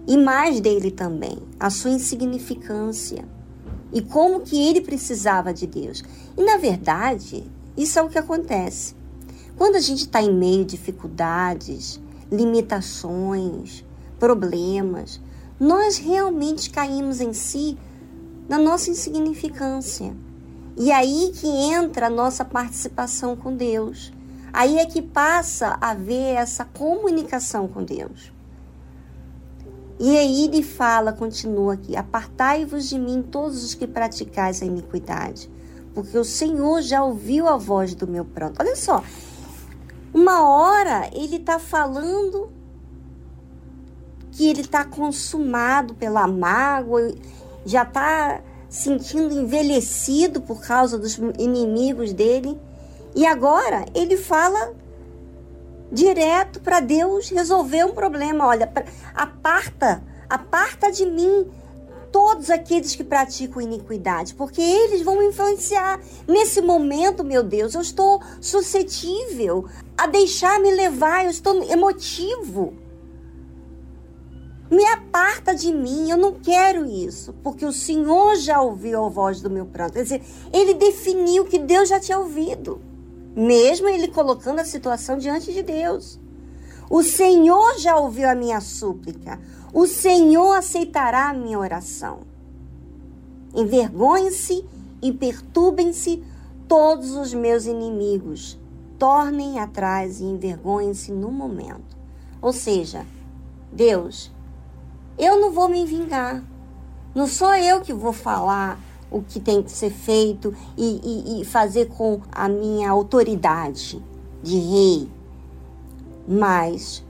[0.07, 3.25] e mais dele também, a sua insignificância
[3.91, 6.03] e como que ele precisava de Deus.
[6.37, 7.43] E na verdade,
[7.77, 8.95] isso é o que acontece.
[9.55, 12.01] Quando a gente está em meio a dificuldades,
[12.31, 13.85] limitações,
[14.19, 15.21] problemas,
[15.59, 17.77] nós realmente caímos em si
[18.49, 20.15] na nossa insignificância.
[20.75, 24.11] E aí que entra a nossa participação com Deus.
[24.53, 28.31] Aí é que passa a haver essa comunicação com Deus.
[29.99, 35.49] E aí ele fala, continua aqui: Apartai-vos de mim todos os que praticais a iniquidade,
[35.95, 38.61] porque o Senhor já ouviu a voz do meu pranto.
[38.61, 39.03] Olha só,
[40.13, 42.51] uma hora ele está falando
[44.31, 47.13] que ele está consumado pela mágoa,
[47.65, 52.59] já está sentindo envelhecido por causa dos inimigos dele.
[53.15, 54.73] E agora ele fala
[55.91, 58.47] direto para Deus resolver um problema.
[58.47, 58.71] Olha,
[59.13, 61.47] aparta, aparta de mim
[62.11, 65.99] todos aqueles que praticam iniquidade, porque eles vão me influenciar.
[66.27, 69.65] Nesse momento, meu Deus, eu estou suscetível
[69.97, 72.75] a deixar me levar, eu estou emotivo.
[74.69, 79.41] Me aparta de mim, eu não quero isso, porque o Senhor já ouviu a voz
[79.41, 79.93] do meu pranto.
[79.93, 82.79] Quer dizer, ele definiu que Deus já tinha ouvido,
[83.35, 86.19] mesmo ele colocando a situação diante de Deus.
[86.89, 89.39] O Senhor já ouviu a minha súplica,
[89.73, 92.19] o Senhor aceitará a minha oração.
[93.55, 94.63] Envergonhem-se
[95.01, 96.23] e perturbem-se
[96.67, 98.59] todos os meus inimigos,
[98.97, 101.97] tornem atrás e envergonhem-se no momento.
[102.41, 103.05] Ou seja,
[103.71, 104.31] Deus,
[105.17, 106.43] eu não vou me vingar.
[107.15, 108.79] Não sou eu que vou falar
[109.13, 114.03] o que tem que ser feito e, e, e fazer com a minha autoridade
[114.41, 115.09] de rei.
[116.27, 117.03] Mas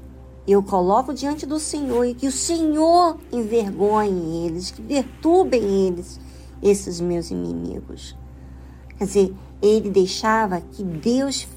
[0.45, 6.19] eu coloco diante do Senhor e que o Senhor envergonhe eles, que perturbem eles,
[6.61, 8.15] esses meus inimigos.
[8.97, 11.47] Quer dizer, ele deixava que Deus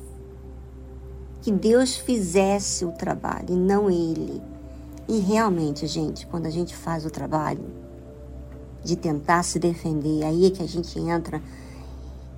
[1.42, 4.42] que Deus fizesse o trabalho e não ele.
[5.08, 7.85] E realmente, gente, quando a gente faz o trabalho
[8.86, 11.42] de tentar se defender, aí é que a gente entra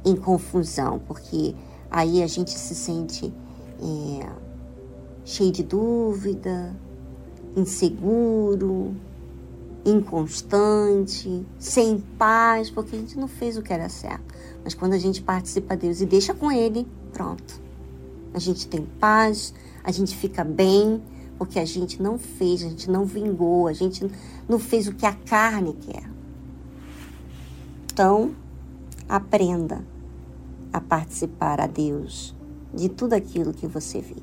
[0.04, 1.54] em confusão, porque
[1.90, 3.32] aí a gente se sente
[3.80, 4.26] é,
[5.24, 6.74] cheio de dúvida,
[7.54, 8.96] inseguro,
[9.84, 14.34] inconstante, sem paz, porque a gente não fez o que era certo.
[14.64, 17.60] Mas quando a gente participa de Deus e deixa com Ele, pronto.
[18.32, 21.02] A gente tem paz, a gente fica bem,
[21.38, 24.10] porque a gente não fez, a gente não vingou, a gente
[24.48, 26.17] não fez o que a carne quer.
[27.98, 28.30] Então,
[29.08, 29.84] aprenda
[30.72, 32.32] a participar a Deus
[32.72, 34.22] de tudo aquilo que você vive.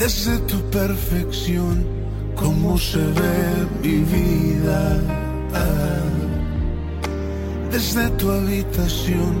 [0.00, 1.84] Desde tu perfección,
[2.34, 4.98] cómo se ve mi vida.
[7.70, 9.34] Desde tu habitación,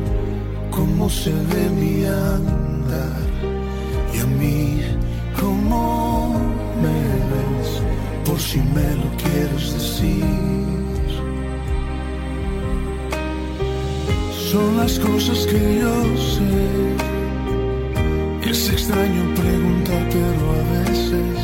[0.70, 3.22] cómo se ve mi andar.
[4.12, 4.82] Y a mí,
[5.40, 6.38] cómo
[6.82, 7.00] me
[7.30, 7.70] ves,
[8.26, 10.24] por si me lo quieres decir.
[14.52, 15.94] Son las cosas que yo
[16.34, 17.19] sé.
[18.50, 21.38] Es extraño preguntar, pero a veces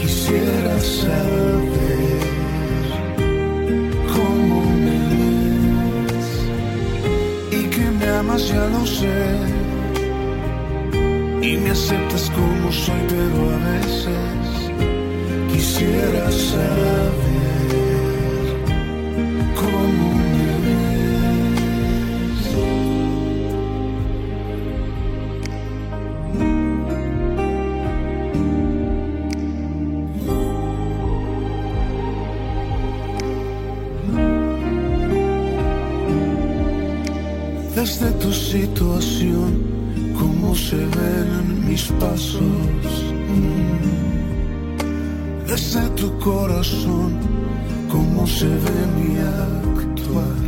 [0.00, 2.20] quisiera saber
[4.14, 5.00] cómo me
[6.06, 6.30] ves.
[7.50, 9.24] Y que me amas ya lo sé.
[11.42, 14.46] Y me aceptas como soy pero a veces
[15.52, 17.12] quisiera saber
[19.60, 20.07] cómo
[41.78, 42.42] mis pasos.
[45.46, 47.12] Desde tu corazón,
[47.88, 50.47] cómo se ve mi actuar.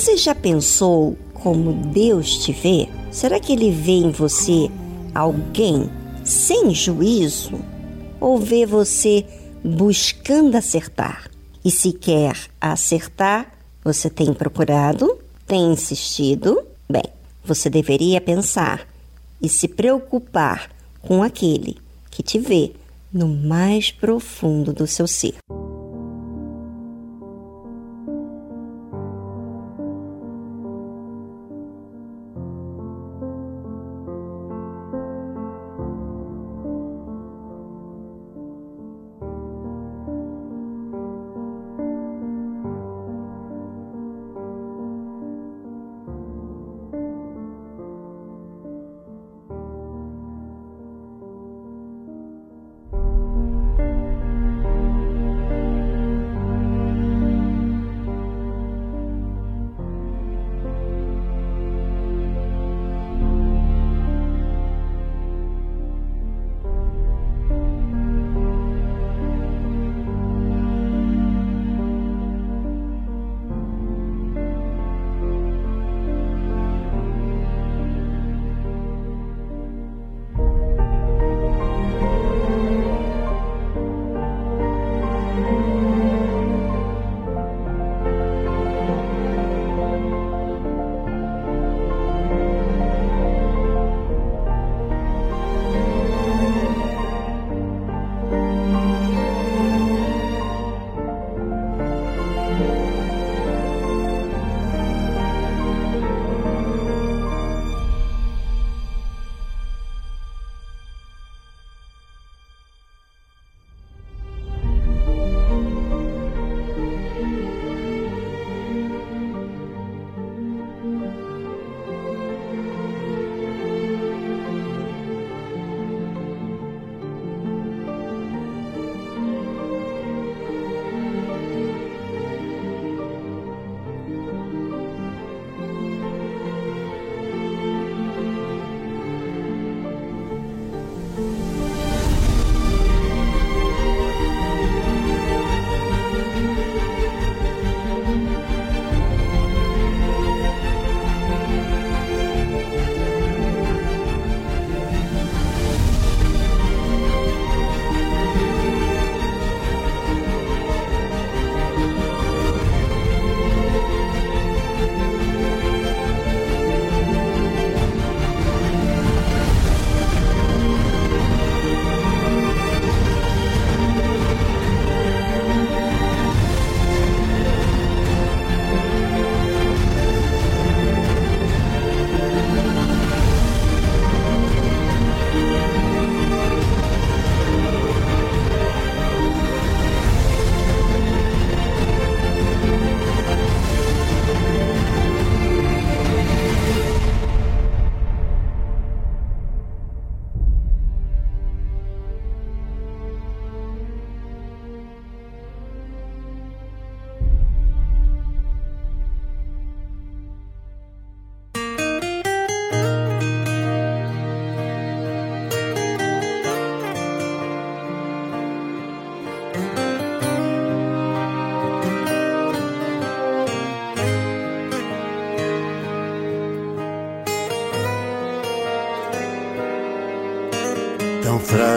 [0.00, 2.88] Você já pensou como Deus te vê?
[3.10, 4.70] Será que ele vê em você
[5.14, 5.90] alguém
[6.24, 7.60] sem juízo?
[8.18, 9.26] Ou vê você
[9.62, 11.30] buscando acertar?
[11.64, 13.52] E se quer acertar,
[13.84, 16.69] você tem procurado, tem insistido?
[17.50, 18.86] Você deveria pensar
[19.42, 20.70] e se preocupar
[21.02, 21.78] com aquele
[22.08, 22.70] que te vê
[23.12, 25.34] no mais profundo do seu ser.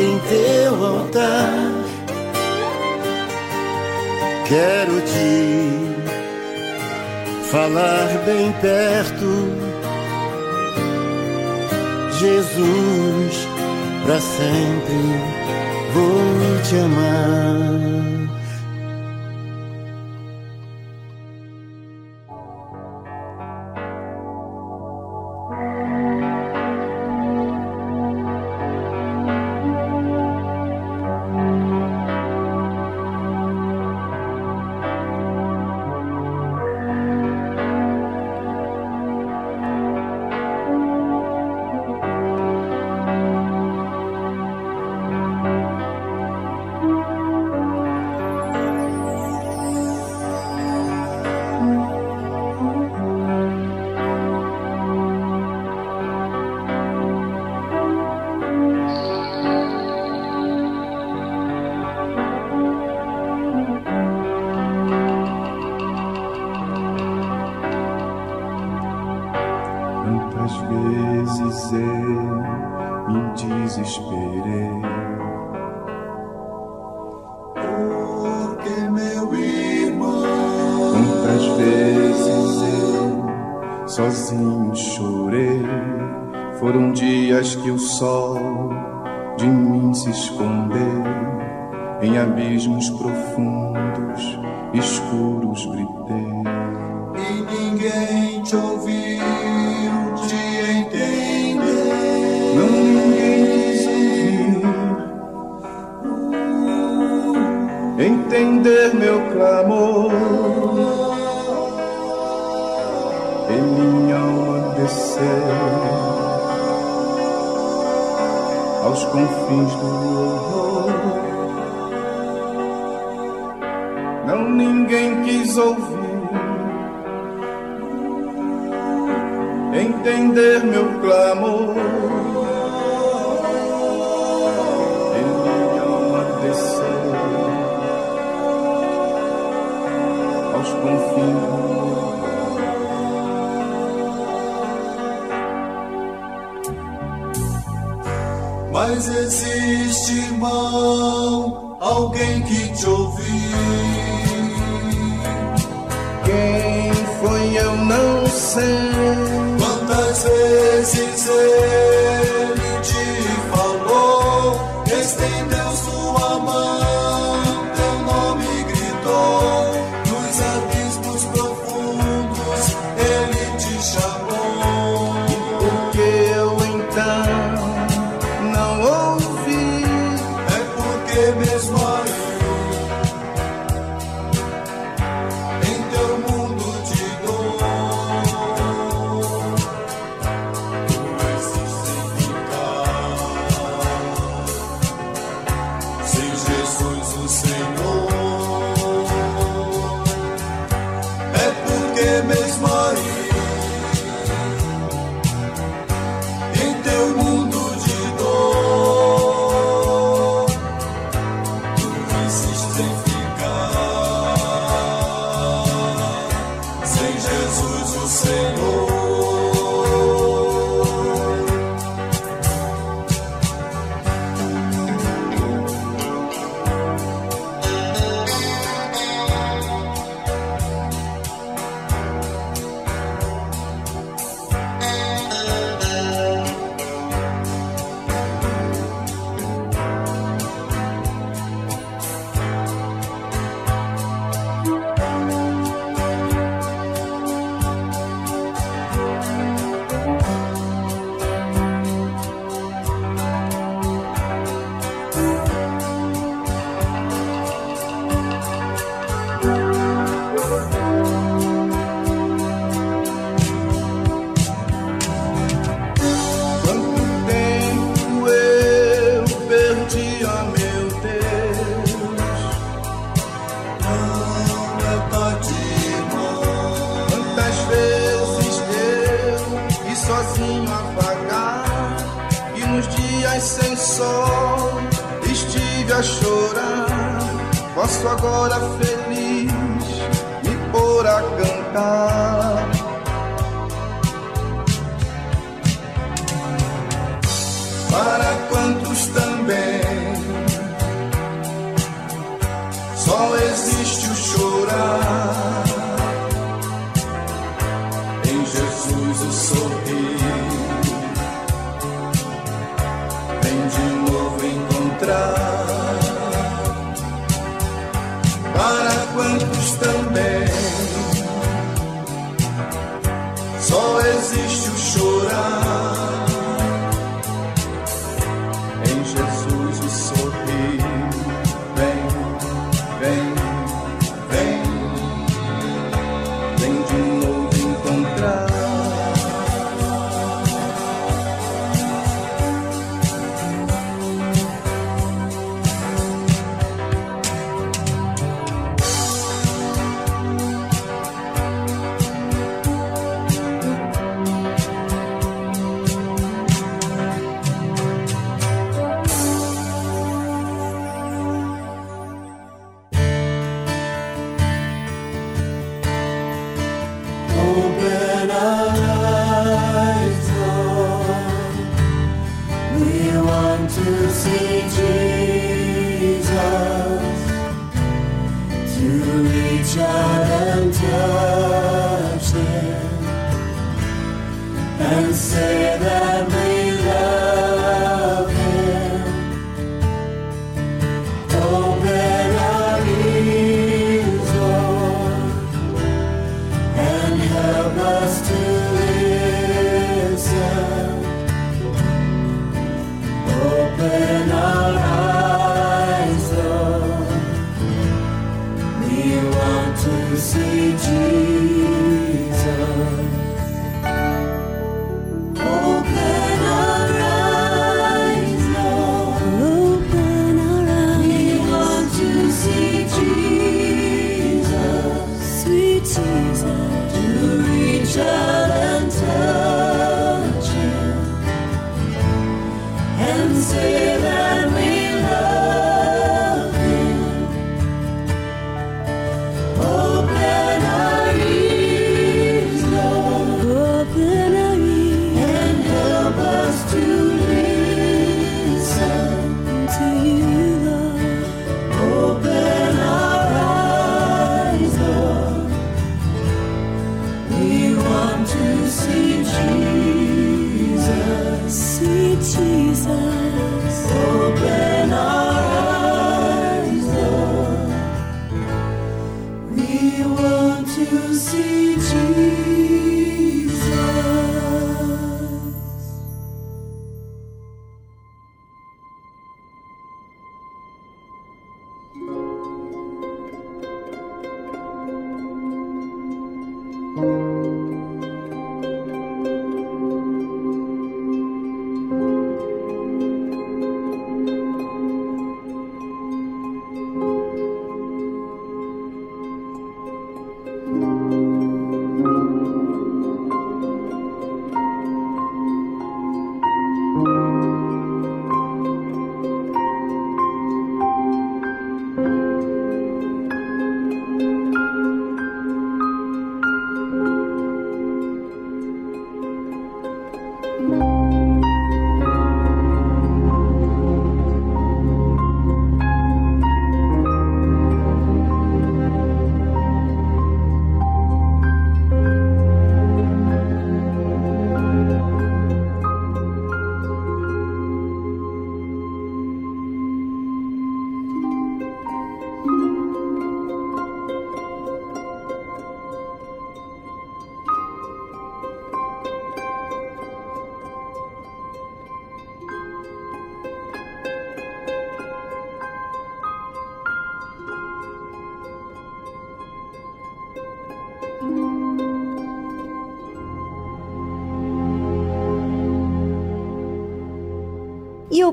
[0.03, 1.75] em teu altar.
[4.49, 5.31] Quero te
[7.51, 9.31] falar bem perto,
[12.19, 13.49] Jesus,
[14.05, 15.01] para sempre
[15.95, 18.28] vou te amar.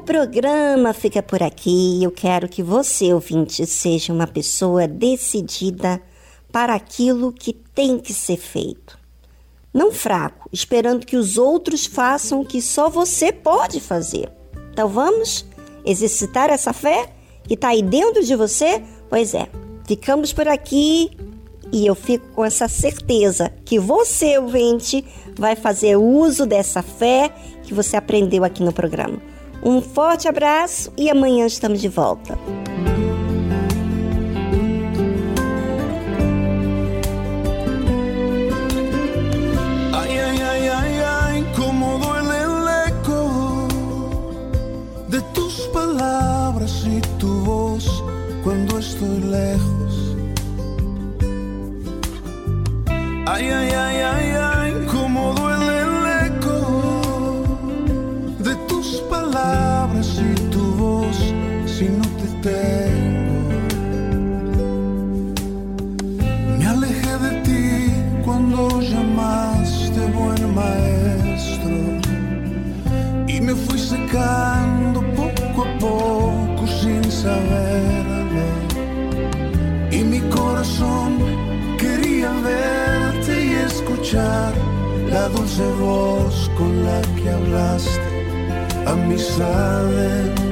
[0.05, 2.01] Programa fica por aqui.
[2.01, 5.99] Eu quero que você, ouvinte, seja uma pessoa decidida
[6.51, 8.97] para aquilo que tem que ser feito.
[9.73, 14.31] Não fraco, esperando que os outros façam o que só você pode fazer.
[14.71, 15.45] Então vamos
[15.83, 17.11] exercitar essa fé
[17.43, 18.81] que está aí dentro de você?
[19.09, 19.47] Pois é,
[19.87, 21.09] ficamos por aqui
[21.73, 25.03] e eu fico com essa certeza que você, ouvinte,
[25.37, 27.33] vai fazer uso dessa fé
[27.63, 29.34] que você aprendeu aqui no programa.
[29.63, 32.37] Um forte abraço e amanhã estamos de volta.
[39.93, 43.67] Ay, ay, ay, ay, ay, cómo duele el eco
[45.09, 48.03] de tus palabras y tu voz
[48.43, 50.15] cuando estoy lejos.
[53.27, 54.34] Ay, ay, ay, ay,
[62.45, 62.51] Me
[66.67, 67.91] alejé de ti
[68.23, 71.71] cuando llamaste buen maestro
[73.27, 78.45] y me fui secando poco a poco sin saberlo.
[79.89, 81.17] Y mi corazón
[81.79, 84.53] quería verte y escuchar
[85.09, 88.01] la dulce voz con la que hablaste
[88.85, 90.44] a mis adentros.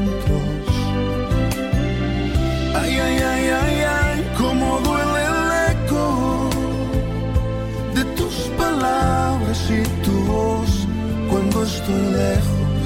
[11.64, 12.84] Estoy lejos.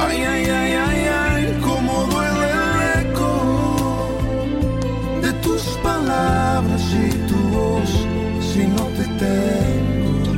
[0.00, 3.32] Ay, ay, ay, ay, ay, cómo duele el eco
[5.22, 7.90] de tus palabras y tu voz
[8.52, 10.32] si no te tengo.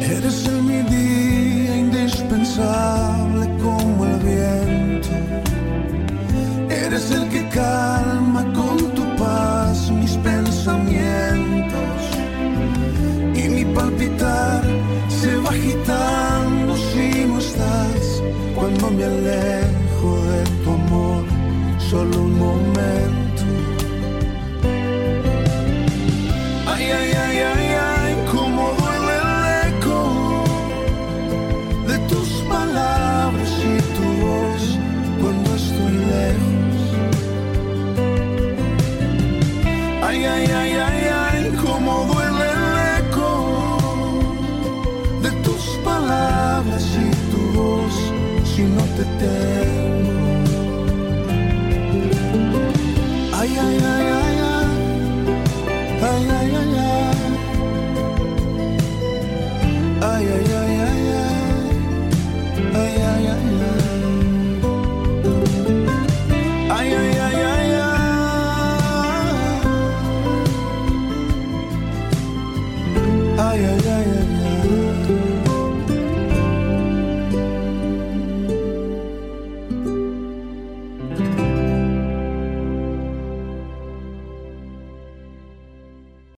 [0.00, 3.13] Eres en mi día indispensable
[19.04, 19.63] si no
[49.04, 49.73] de tus